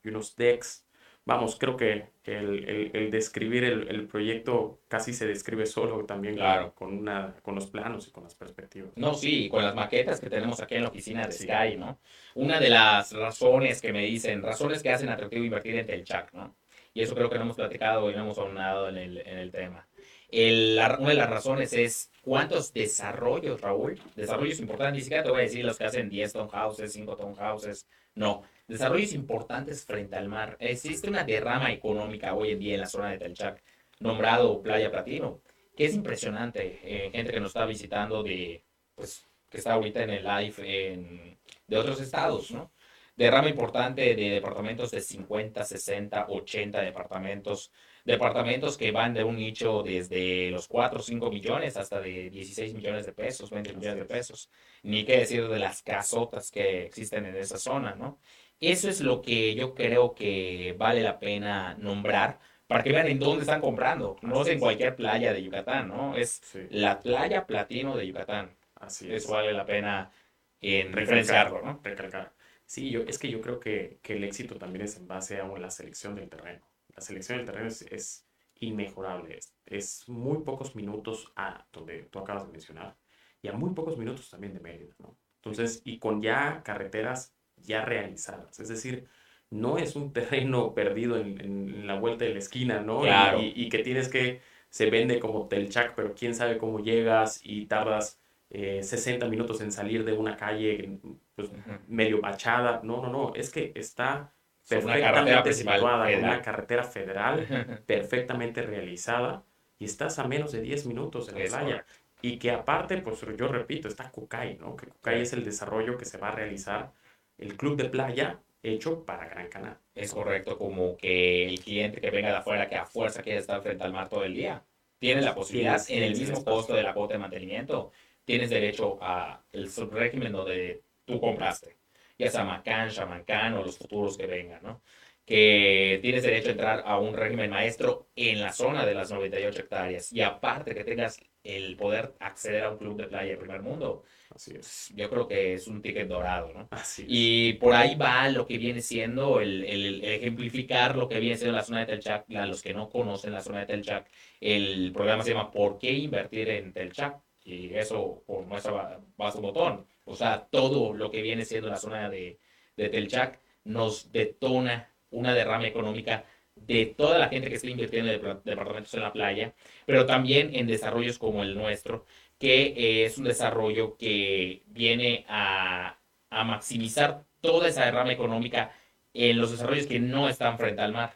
Y 0.02 0.08
unos 0.08 0.36
decks 0.36 0.86
vamos, 1.26 1.56
creo 1.58 1.76
que 1.76 2.06
el, 2.24 2.90
el, 2.94 3.10
describir 3.10 3.64
el, 3.64 4.06
proyecto 4.06 4.80
casi 4.88 5.12
se 5.12 5.26
describe 5.26 5.66
solo 5.66 6.04
también 6.06 6.36
claro. 6.36 6.72
con, 6.74 6.96
una, 6.96 7.34
con 7.42 7.56
los 7.56 7.66
planos 7.66 8.08
y 8.08 8.12
con 8.12 8.22
las 8.22 8.34
perspectivas. 8.34 8.92
No, 8.96 9.12
sí, 9.12 9.48
con 9.50 9.62
las 9.62 9.74
maquetas 9.74 10.20
que 10.20 10.30
tenemos 10.30 10.60
aquí 10.60 10.76
en 10.76 10.84
la 10.84 10.88
oficina 10.88 11.26
de 11.26 11.32
Sky, 11.32 11.76
¿no? 11.76 11.98
Una 12.36 12.60
de 12.60 12.70
las 12.70 13.12
razones 13.12 13.82
que 13.82 13.92
me 13.92 14.06
dicen, 14.06 14.42
razones 14.42 14.82
que 14.82 14.90
hacen 14.90 15.08
atractivo 15.08 15.44
invertir 15.44 15.76
en 15.76 15.86
Telchac, 15.86 16.32
¿no? 16.32 16.54
Y 16.96 17.02
eso 17.02 17.14
creo 17.14 17.28
que 17.28 17.36
no 17.36 17.42
hemos 17.42 17.56
platicado 17.56 18.10
y 18.10 18.14
no 18.14 18.22
hemos 18.22 18.38
aunado 18.38 18.88
en 18.88 18.96
el, 18.96 19.18
en 19.18 19.38
el 19.38 19.50
tema. 19.52 19.86
El, 20.30 20.80
una 20.98 21.10
de 21.10 21.14
las 21.14 21.28
razones 21.28 21.74
es 21.74 22.10
cuántos 22.22 22.72
desarrollos, 22.72 23.60
Raúl, 23.60 24.00
desarrollos 24.14 24.60
importantes, 24.60 24.94
ni 24.94 25.00
siquiera 25.02 25.22
te 25.22 25.28
voy 25.28 25.40
a 25.40 25.42
decir 25.42 25.62
los 25.62 25.76
que 25.76 25.84
hacen 25.84 26.08
10 26.08 26.32
townhouses, 26.32 26.94
5 26.94 27.16
townhouses, 27.18 27.86
no, 28.14 28.44
desarrollos 28.66 29.12
importantes 29.12 29.84
frente 29.84 30.16
al 30.16 30.30
mar. 30.30 30.56
Existe 30.58 31.06
una 31.06 31.22
derrama 31.22 31.70
económica 31.70 32.32
hoy 32.32 32.52
en 32.52 32.60
día 32.60 32.74
en 32.76 32.80
la 32.80 32.86
zona 32.86 33.10
de 33.10 33.18
Telchac, 33.18 33.62
nombrado 34.00 34.62
Playa 34.62 34.90
Platino, 34.90 35.42
que 35.76 35.84
es 35.84 35.94
impresionante. 35.94 36.80
Eh, 36.82 37.10
gente 37.12 37.30
que 37.30 37.40
nos 37.40 37.50
está 37.50 37.66
visitando 37.66 38.22
de, 38.22 38.64
pues, 38.94 39.28
que 39.50 39.58
está 39.58 39.74
ahorita 39.74 40.02
en 40.02 40.10
el 40.10 40.24
live 40.24 40.54
en, 40.94 41.38
de 41.66 41.76
otros 41.76 42.00
estados, 42.00 42.52
¿no? 42.52 42.72
Derrama 43.16 43.48
importante 43.48 44.14
de 44.14 44.30
departamentos 44.30 44.90
de 44.90 45.00
50, 45.00 45.64
60, 45.64 46.26
80 46.28 46.80
departamentos 46.82 47.72
departamentos 48.06 48.78
que 48.78 48.92
van 48.92 49.12
de 49.12 49.24
un 49.24 49.36
nicho 49.36 49.82
desde 49.82 50.50
los 50.50 50.68
4 50.68 51.00
o 51.00 51.02
5 51.02 51.30
millones 51.30 51.76
hasta 51.76 52.00
de 52.00 52.30
16 52.30 52.72
millones 52.74 53.04
de 53.04 53.12
pesos, 53.12 53.50
20 53.50 53.74
millones 53.74 53.98
de 53.98 54.04
pesos. 54.04 54.48
Ni 54.84 55.04
qué 55.04 55.18
decir 55.18 55.48
de 55.48 55.58
las 55.58 55.82
casotas 55.82 56.50
que 56.52 56.84
existen 56.84 57.26
en 57.26 57.36
esa 57.36 57.58
zona, 57.58 57.96
¿no? 57.96 58.20
Eso 58.60 58.88
es 58.88 59.00
lo 59.00 59.20
que 59.20 59.54
yo 59.54 59.74
creo 59.74 60.14
que 60.14 60.74
vale 60.78 61.02
la 61.02 61.18
pena 61.18 61.74
nombrar 61.74 62.38
para 62.68 62.82
que 62.82 62.92
vean 62.92 63.08
en 63.08 63.18
dónde 63.18 63.42
están 63.42 63.60
comprando. 63.60 64.16
No 64.22 64.42
es 64.42 64.48
en 64.48 64.60
cualquier 64.60 64.94
playa 64.94 65.32
de 65.32 65.42
Yucatán, 65.42 65.88
¿no? 65.88 66.16
Es 66.16 66.40
la 66.70 67.02
playa 67.02 67.46
platino 67.46 67.96
de 67.96 68.06
Yucatán. 68.06 68.56
Así 68.76 69.12
es. 69.12 69.24
Eso 69.24 69.32
vale 69.32 69.52
la 69.52 69.66
pena 69.66 70.12
en 70.60 70.92
referenciarlo, 70.92 71.60
¿no? 71.62 71.80
Recalcar. 71.82 72.35
Sí, 72.66 72.90
yo, 72.90 73.02
es 73.02 73.18
que 73.18 73.30
yo 73.30 73.40
creo 73.40 73.60
que, 73.60 74.00
que 74.02 74.14
el 74.14 74.24
éxito 74.24 74.56
también 74.56 74.84
es 74.84 74.96
en 74.96 75.06
base 75.06 75.40
a 75.40 75.46
la 75.46 75.70
selección 75.70 76.14
del 76.14 76.28
terreno 76.28 76.66
la 76.96 77.02
selección 77.02 77.38
del 77.38 77.46
terreno 77.46 77.68
es, 77.68 78.26
inmejorable. 78.58 79.38
Es, 79.66 80.08
muy 80.08 80.38
pocos 80.38 80.74
minutos 80.74 81.30
a 81.36 81.66
donde 81.70 82.04
tú 82.04 82.18
acabas 82.18 82.46
de 82.46 82.52
mencionar 82.52 82.96
y 83.42 83.48
a 83.48 83.52
muy 83.52 83.74
pocos 83.74 83.98
minutos 83.98 84.30
también 84.30 84.54
de 84.54 84.60
Mérida, 84.60 84.94
¿no? 84.98 85.18
Entonces, 85.42 85.82
y 85.84 85.98
con 85.98 86.22
ya 86.22 86.62
carreteras 86.64 87.34
ya 87.56 87.84
realizadas. 87.84 88.58
Es 88.58 88.68
decir, 88.68 89.06
no 89.50 89.76
es 89.76 89.94
un 89.94 90.12
terreno 90.14 90.74
perdido 90.74 91.18
en, 91.18 91.86
la 91.86 92.00
vuelta 92.00 92.24
de 92.24 92.32
la 92.32 92.38
esquina, 92.38 92.80
¿no? 92.80 93.02
Y, 93.38 93.68
que 93.68 93.80
tienes 93.80 94.08
que, 94.08 94.40
se 94.70 94.90
vende 94.90 95.20
como 95.20 95.48
Telchac, 95.48 95.94
pero 95.94 96.14
quién 96.14 96.34
sabe 96.34 96.56
cómo 96.56 96.80
llegas 96.80 97.40
y 97.44 97.66
tardas 97.66 98.18
60 98.50 99.28
minutos 99.28 99.60
en 99.60 99.72
salir 99.72 100.04
de 100.04 100.12
una 100.12 100.36
calle 100.36 100.98
pues, 101.34 101.50
medio 101.88 102.20
bachada. 102.20 102.80
No, 102.82 103.02
no, 103.02 103.10
no, 103.10 103.34
es 103.34 103.50
que 103.50 103.72
está 103.74 104.32
perfectamente 104.68 105.52
situada 105.52 106.10
en 106.10 106.24
una 106.24 106.42
carretera 106.42 106.84
federal, 106.84 107.46
perfectamente 107.86 108.62
realizada, 108.62 109.44
y 109.78 109.84
estás 109.84 110.18
a 110.18 110.26
menos 110.26 110.52
de 110.52 110.60
10 110.60 110.86
minutos 110.86 111.28
en 111.28 111.38
la 111.38 111.44
playa. 111.46 111.86
Y 112.22 112.38
que 112.38 112.50
aparte, 112.50 112.96
pues 112.98 113.20
yo 113.36 113.48
repito, 113.48 113.88
está 113.88 114.10
Kukai, 114.10 114.56
¿no? 114.58 114.74
Que 114.74 114.86
Kukai 114.86 115.20
es 115.20 115.32
el 115.32 115.44
desarrollo 115.44 115.98
que 115.98 116.06
se 116.06 116.18
va 116.18 116.28
a 116.28 116.32
realizar, 116.32 116.92
el 117.38 117.56
club 117.56 117.76
de 117.76 117.84
playa 117.84 118.40
hecho 118.62 119.04
para 119.04 119.28
Gran 119.28 119.48
Canal. 119.48 119.78
Es 119.94 120.12
correcto, 120.12 120.58
como 120.58 120.96
que 120.96 121.46
el 121.46 121.60
cliente 121.60 122.00
que 122.00 122.10
venga 122.10 122.30
de 122.30 122.36
afuera, 122.36 122.68
que 122.68 122.76
a 122.76 122.86
fuerza 122.86 123.22
quiere 123.22 123.38
estar 123.38 123.62
frente 123.62 123.84
al 123.84 123.92
mar 123.92 124.08
todo 124.08 124.24
el 124.24 124.34
día, 124.34 124.64
tiene 124.98 125.20
la 125.20 125.34
posibilidad 125.34 125.82
en 125.88 126.02
el 126.02 126.16
mismo 126.16 126.42
costo 126.42 126.74
de 126.74 126.82
la 126.82 126.94
cuota 126.94 127.14
de 127.14 127.18
mantenimiento, 127.18 127.92
tienes 128.26 128.50
derecho 128.50 128.98
a 129.00 129.42
el 129.52 129.70
régimen 129.90 130.32
donde 130.32 130.82
tú 131.06 131.20
compraste, 131.20 131.78
ya 132.18 132.30
sea 132.30 132.44
Macan, 132.44 132.90
Shamancan 132.90 133.54
o 133.54 133.62
los 133.64 133.78
futuros 133.78 134.18
que 134.18 134.26
vengan, 134.26 134.62
¿no? 134.62 134.82
Que 135.24 135.98
tienes 136.02 136.22
derecho 136.22 136.48
a 136.48 136.52
entrar 136.52 136.82
a 136.86 136.98
un 136.98 137.16
régimen 137.16 137.50
maestro 137.50 138.10
en 138.14 138.40
la 138.40 138.52
zona 138.52 138.84
de 138.84 138.94
las 138.94 139.10
98 139.10 139.62
hectáreas 139.62 140.12
y 140.12 140.20
aparte 140.22 140.74
que 140.74 140.84
tengas 140.84 141.20
el 141.42 141.76
poder 141.76 142.14
acceder 142.20 142.64
a 142.64 142.70
un 142.70 142.78
club 142.78 142.96
de 142.96 143.06
playa 143.06 143.30
de 143.30 143.36
primer 143.36 143.62
mundo. 143.62 144.02
Así 144.30 144.54
es. 144.56 144.92
Yo 144.94 145.08
creo 145.08 145.28
que 145.28 145.54
es 145.54 145.68
un 145.68 145.80
ticket 145.80 146.08
dorado, 146.08 146.52
¿no? 146.52 146.68
Así 146.70 147.02
es. 147.02 147.08
Y 147.10 147.52
por 147.54 147.74
ahí 147.74 147.94
va 147.94 148.28
lo 148.28 148.46
que 148.46 148.58
viene 148.58 148.80
siendo 148.82 149.40
el, 149.40 149.64
el, 149.64 150.04
ejemplificar 150.04 150.96
lo 150.96 151.08
que 151.08 151.20
viene 151.20 151.36
siendo 151.36 151.56
la 151.56 151.62
zona 151.62 151.80
de 151.80 151.86
Telchac. 151.86 152.24
A 152.34 152.46
los 152.46 152.62
que 152.62 152.74
no 152.74 152.88
conocen 152.88 153.32
la 153.32 153.40
zona 153.40 153.60
de 153.60 153.66
Telchac, 153.66 154.10
el 154.40 154.92
programa 154.92 155.22
se 155.22 155.30
llama 155.30 155.50
¿Por 155.50 155.78
qué 155.78 155.92
invertir 155.92 156.48
en 156.50 156.72
Telchac? 156.72 157.25
Y 157.46 157.72
eso 157.74 158.24
por 158.26 158.44
nuestra 158.46 159.00
base 159.16 159.40
botón. 159.40 159.86
O 160.04 160.16
sea, 160.16 160.48
todo 160.50 160.92
lo 160.92 161.10
que 161.12 161.22
viene 161.22 161.44
siendo 161.44 161.68
la 161.68 161.76
zona 161.76 162.10
de, 162.10 162.40
de 162.76 162.88
Telchac 162.88 163.40
nos 163.64 164.10
detona 164.10 164.90
una 165.10 165.32
derrama 165.32 165.66
económica 165.66 166.24
de 166.56 166.86
toda 166.86 167.18
la 167.18 167.28
gente 167.28 167.48
que 167.48 167.54
está 167.54 167.68
invirtiendo 167.68 168.10
en 168.10 168.42
departamentos 168.44 168.92
en 168.94 169.02
la 169.02 169.12
playa, 169.12 169.54
pero 169.84 170.06
también 170.06 170.54
en 170.56 170.66
desarrollos 170.66 171.18
como 171.18 171.42
el 171.42 171.54
nuestro, 171.54 172.04
que 172.38 173.04
es 173.04 173.16
un 173.18 173.24
desarrollo 173.24 173.96
que 173.96 174.62
viene 174.66 175.24
a, 175.28 175.98
a 176.30 176.44
maximizar 176.44 177.24
toda 177.40 177.68
esa 177.68 177.84
derrama 177.84 178.12
económica 178.12 178.72
en 179.14 179.38
los 179.38 179.52
desarrollos 179.52 179.86
que 179.86 180.00
no 180.00 180.28
están 180.28 180.58
frente 180.58 180.82
al 180.82 180.92
mar. 180.92 181.14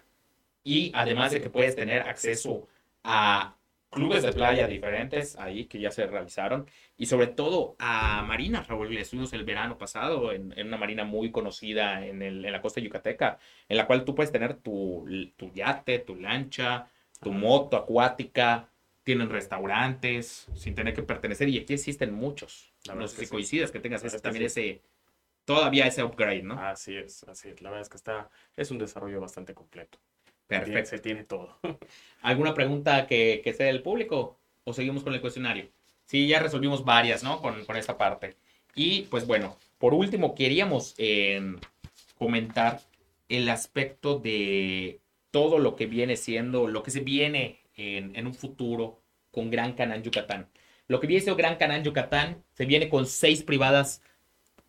Y 0.62 0.92
además 0.94 1.32
de 1.32 1.40
que 1.40 1.50
puedes 1.50 1.74
tener 1.74 2.02
acceso 2.02 2.68
a 3.02 3.56
clubes 3.90 4.22
de 4.22 4.32
playa 4.32 4.66
diferentes 4.66 5.36
ahí 5.36 5.64
que 5.64 5.80
ya 5.80 5.90
se 5.90 6.06
realizaron 6.06 6.66
y 6.96 7.06
sobre 7.06 7.26
todo 7.26 7.76
a 7.78 8.22
marinas, 8.22 8.68
Raúl. 8.68 8.96
Estuvimos 8.96 9.32
el 9.32 9.44
verano 9.44 9.76
pasado 9.78 10.32
en, 10.32 10.54
una 10.66 10.76
marina 10.76 11.04
muy 11.04 11.30
conocida 11.30 12.06
en, 12.06 12.22
el, 12.22 12.44
en, 12.44 12.52
la 12.52 12.62
costa 12.62 12.80
yucateca, 12.80 13.38
en 13.68 13.76
la 13.76 13.86
cual 13.86 14.04
tú 14.04 14.14
puedes 14.14 14.32
tener 14.32 14.54
tu, 14.54 15.06
tu 15.36 15.52
yate, 15.52 15.98
tu 15.98 16.14
lancha, 16.16 16.88
tu 17.20 17.32
moto 17.32 17.76
acuática, 17.76 18.68
tienen 19.02 19.28
restaurantes 19.28 20.46
sin 20.54 20.74
tener 20.74 20.94
que 20.94 21.02
pertenecer 21.02 21.48
y 21.48 21.58
aquí 21.58 21.74
existen 21.74 22.14
muchos. 22.14 22.72
No 22.94 23.08
sé 23.08 23.24
si 23.24 23.30
coincides 23.30 23.70
que 23.70 23.80
tengas 23.80 24.04
ese, 24.04 24.20
también 24.20 24.46
ese 24.46 24.82
todavía 25.44 25.86
ese 25.86 26.04
upgrade, 26.04 26.42
¿no? 26.42 26.54
Así 26.60 26.96
es, 26.96 27.24
así 27.24 27.48
es. 27.48 27.60
La 27.60 27.70
verdad 27.70 27.82
es 27.82 27.88
que 27.88 27.96
está, 27.96 28.30
es 28.56 28.70
un 28.70 28.78
desarrollo 28.78 29.20
bastante 29.20 29.52
completo. 29.52 29.98
Perfecto. 30.58 30.90
Se 30.90 30.98
tiene 30.98 31.24
todo. 31.24 31.58
¿Alguna 32.22 32.54
pregunta 32.54 33.06
que, 33.06 33.40
que 33.42 33.52
sea 33.54 33.66
del 33.66 33.82
público? 33.82 34.38
¿O 34.64 34.72
seguimos 34.72 35.02
con 35.02 35.14
el 35.14 35.20
cuestionario? 35.20 35.68
Sí, 36.06 36.26
ya 36.26 36.40
resolvimos 36.40 36.84
varias, 36.84 37.22
¿no? 37.22 37.40
Con, 37.40 37.64
con 37.64 37.76
esta 37.76 37.96
parte. 37.96 38.36
Y 38.74 39.02
pues 39.02 39.26
bueno, 39.26 39.56
por 39.78 39.94
último, 39.94 40.34
queríamos 40.34 40.94
em, 40.98 41.58
comentar 42.18 42.80
el 43.28 43.48
aspecto 43.48 44.18
de 44.18 45.00
todo 45.30 45.58
lo 45.58 45.76
que 45.76 45.86
viene 45.86 46.16
siendo, 46.16 46.66
lo 46.66 46.82
que 46.82 46.90
se 46.90 47.00
viene 47.00 47.60
en, 47.76 48.16
en 48.16 48.26
un 48.26 48.34
futuro 48.34 49.00
con 49.30 49.50
Gran 49.50 49.74
Canán 49.74 50.02
Yucatán. 50.02 50.48
Lo 50.88 50.98
que 50.98 51.06
viene 51.06 51.20
siendo 51.20 51.36
Gran 51.36 51.56
Canán 51.56 51.84
Yucatán 51.84 52.42
se 52.54 52.66
viene 52.66 52.88
con 52.88 53.06
seis 53.06 53.44
privadas 53.44 54.02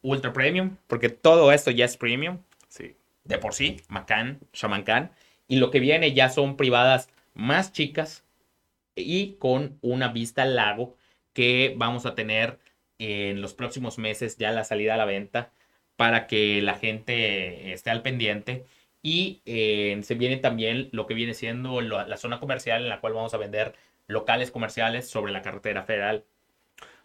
ultra 0.03 0.31
premium, 0.31 0.77
porque 0.85 1.09
todo 1.09 1.51
esto 1.51 1.71
ya 1.71 1.85
es 1.85 1.97
premium. 1.97 2.37
Sí. 2.67 2.95
De 3.23 3.37
por 3.37 3.53
sí, 3.53 3.81
Macan, 3.87 4.39
Shamancan. 4.53 5.11
Y 5.51 5.57
lo 5.57 5.69
que 5.69 5.81
viene 5.81 6.13
ya 6.13 6.29
son 6.29 6.55
privadas 6.55 7.09
más 7.33 7.73
chicas 7.73 8.23
y 8.95 9.33
con 9.33 9.77
una 9.81 10.07
vista 10.07 10.43
al 10.43 10.55
lago 10.55 10.95
que 11.33 11.73
vamos 11.75 12.05
a 12.05 12.15
tener 12.15 12.57
en 12.99 13.41
los 13.41 13.53
próximos 13.53 13.97
meses 13.97 14.37
ya 14.37 14.51
la 14.51 14.63
salida 14.63 14.93
a 14.93 14.97
la 14.97 15.03
venta 15.03 15.51
para 15.97 16.25
que 16.25 16.61
la 16.61 16.75
gente 16.75 17.73
esté 17.73 17.89
al 17.89 18.01
pendiente. 18.01 18.65
Y 19.03 19.41
eh, 19.45 19.99
se 20.03 20.15
viene 20.15 20.37
también 20.37 20.87
lo 20.93 21.05
que 21.05 21.15
viene 21.15 21.33
siendo 21.33 21.81
la, 21.81 22.15
zona 22.15 22.39
comercial 22.39 22.83
en 22.83 22.89
la 22.89 23.01
cual 23.01 23.11
vamos 23.11 23.33
a 23.33 23.37
vender 23.37 23.75
locales 24.07 24.51
comerciales 24.51 25.09
sobre 25.09 25.33
la 25.33 25.41
carretera 25.41 25.83
federal. 25.83 26.23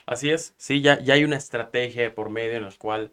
Así 0.06 0.30
es, 0.30 0.54
sí, 0.56 0.82
ya, 0.82 1.00
ya 1.00 1.14
hay 1.14 1.24
una 1.24 1.36
estrategia 1.36 2.14
por 2.14 2.30
medio 2.30 2.58
en 2.58 2.62
la 2.62 2.72
cual 2.78 3.10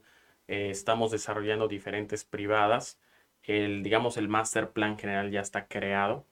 eh, 0.48 0.70
estamos 0.70 1.10
desarrollando 1.10 1.68
diferentes 1.68 2.24
privadas 2.24 3.00
el, 3.44 3.84
digamos, 3.84 4.18
el 4.18 4.30
master 4.30 4.72
plan 4.72 4.98
general 4.98 5.32
ya 5.32 5.42
está 5.42 5.68
creado. 5.68 6.26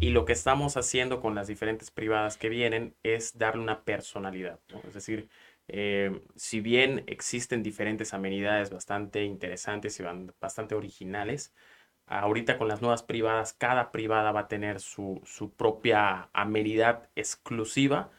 Y 0.00 0.10
lo 0.10 0.24
que 0.26 0.34
estamos 0.34 0.76
haciendo 0.76 1.20
con 1.20 1.34
las 1.34 1.46
diferentes 1.46 1.90
privadas 1.90 2.36
que 2.36 2.50
vienen 2.50 2.94
es 3.02 3.38
darle 3.38 3.62
una 3.62 3.84
personalidad. 3.84 4.60
Es 4.86 4.94
decir, 4.94 5.30
eh, 5.68 6.22
si 6.36 6.60
bien 6.60 7.04
existen 7.06 7.62
diferentes 7.62 8.12
amenidades 8.12 8.70
bastante 8.70 9.24
interesantes 9.24 9.98
y 9.98 10.02
bastante 10.40 10.74
originales, 10.74 11.54
ahorita 12.06 12.58
con 12.58 12.68
las 12.68 12.82
nuevas 12.82 13.02
privadas, 13.02 13.54
cada 13.54 13.92
privada 13.92 14.32
va 14.32 14.40
a 14.40 14.48
tener 14.48 14.80
su, 14.80 15.22
propia 15.56 16.28
amenidad 16.32 17.08
exclusiva, 17.16 18.10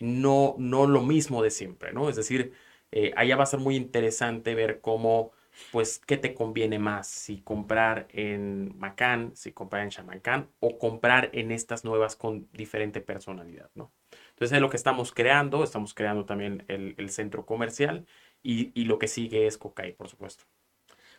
no, 0.00 0.54
no 0.58 0.86
lo 0.86 1.02
mismo 1.02 1.42
de 1.42 1.50
siempre, 1.50 1.92
¿no? 1.92 2.08
Es 2.08 2.16
decir, 2.16 2.52
eh, 2.92 3.12
allá 3.16 3.36
va 3.36 3.44
a 3.44 3.46
ser 3.46 3.60
muy 3.60 3.76
interesante 3.76 4.54
ver 4.54 4.80
cómo 4.80 5.32
pues, 5.70 6.00
¿qué 6.06 6.16
te 6.16 6.34
conviene 6.34 6.78
más? 6.78 7.08
Si 7.08 7.40
comprar 7.40 8.08
en 8.10 8.76
Macan, 8.78 9.34
si 9.36 9.52
comprar 9.52 9.82
en 9.82 9.90
Chamancán 9.90 10.48
o 10.60 10.78
comprar 10.78 11.30
en 11.32 11.52
estas 11.52 11.84
nuevas 11.84 12.16
con 12.16 12.48
diferente 12.52 13.00
personalidad, 13.00 13.70
¿no? 13.74 13.92
Entonces 14.30 14.56
es 14.56 14.60
lo 14.60 14.70
que 14.70 14.76
estamos 14.76 15.12
creando, 15.12 15.62
estamos 15.62 15.94
creando 15.94 16.24
también 16.24 16.64
el, 16.68 17.10
centro 17.10 17.46
comercial 17.46 18.06
y, 18.42 18.84
lo 18.84 18.98
que 18.98 19.08
sigue 19.08 19.46
es 19.46 19.58
Cocay, 19.58 19.92
por 19.92 20.08
supuesto. 20.08 20.44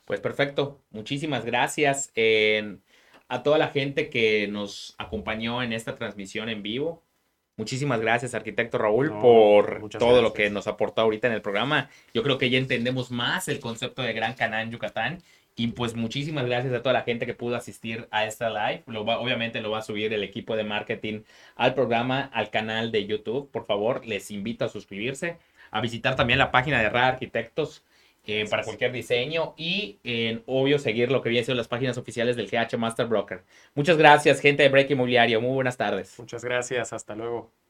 Pues 0.05 0.19
perfecto, 0.19 0.81
muchísimas 0.91 1.45
gracias 1.45 2.11
a 3.27 3.43
toda 3.43 3.57
la 3.57 3.69
gente 3.69 4.09
que 4.09 4.47
nos 4.47 4.95
acompañó 4.97 5.63
en 5.63 5.73
esta 5.73 5.95
transmisión 5.95 6.49
en 6.49 6.61
vivo. 6.61 7.04
Muchísimas 7.57 8.01
gracias, 8.01 8.33
arquitecto 8.33 8.77
Raúl, 8.77 9.11
por 9.21 9.89
todo 9.97 10.21
lo 10.21 10.33
que 10.33 10.49
nos 10.49 10.67
aportó 10.67 11.01
ahorita 11.01 11.27
en 11.27 11.33
el 11.33 11.41
programa. 11.41 11.89
Yo 12.13 12.21
creo 12.21 12.37
que 12.37 12.49
ya 12.49 12.57
entendemos 12.57 13.11
más 13.11 13.47
el 13.47 13.61
concepto 13.61 14.01
de 14.01 14.11
Gran 14.11 14.33
Canán 14.33 14.71
Yucatán. 14.71 15.19
Y 15.57 15.67
pues 15.67 15.95
muchísimas 15.95 16.45
gracias 16.45 16.73
a 16.73 16.81
toda 16.81 16.91
la 16.91 17.03
gente 17.03 17.25
que 17.25 17.33
pudo 17.33 17.55
asistir 17.55 18.09
a 18.11 18.25
esta 18.25 18.49
live. 18.49 18.83
Lo 18.87 19.03
obviamente 19.03 19.61
lo 19.61 19.71
va 19.71 19.79
a 19.79 19.83
subir 19.83 20.11
el 20.11 20.21
equipo 20.21 20.57
de 20.57 20.65
marketing 20.65 21.21
al 21.55 21.73
programa, 21.73 22.29
al 22.33 22.49
canal 22.49 22.91
de 22.91 23.05
YouTube. 23.05 23.49
Por 23.51 23.65
favor, 23.65 24.05
les 24.05 24.31
invito 24.31 24.65
a 24.65 24.69
suscribirse, 24.69 25.37
a 25.71 25.79
visitar 25.79 26.17
también 26.17 26.39
la 26.39 26.51
página 26.51 26.81
de 26.81 26.89
RA 26.89 27.07
Arquitectos 27.07 27.84
eh, 28.27 28.45
para 28.49 28.63
cualquier 28.63 28.91
diseño 28.91 29.53
y 29.57 29.99
en 30.03 30.43
obvio 30.45 30.79
seguir 30.79 31.11
lo 31.11 31.21
que 31.21 31.29
viene 31.29 31.45
siendo 31.45 31.57
las 31.57 31.67
páginas 31.67 31.97
oficiales 31.97 32.35
del 32.35 32.49
GH 32.49 32.77
Master 32.77 33.07
Broker. 33.07 33.43
Muchas 33.73 33.97
gracias, 33.97 34.39
gente 34.39 34.63
de 34.63 34.69
Break 34.69 34.91
Inmobiliario. 34.91 35.41
Muy 35.41 35.53
buenas 35.53 35.77
tardes. 35.77 36.17
Muchas 36.19 36.43
gracias. 36.43 36.93
Hasta 36.93 37.15
luego. 37.15 37.64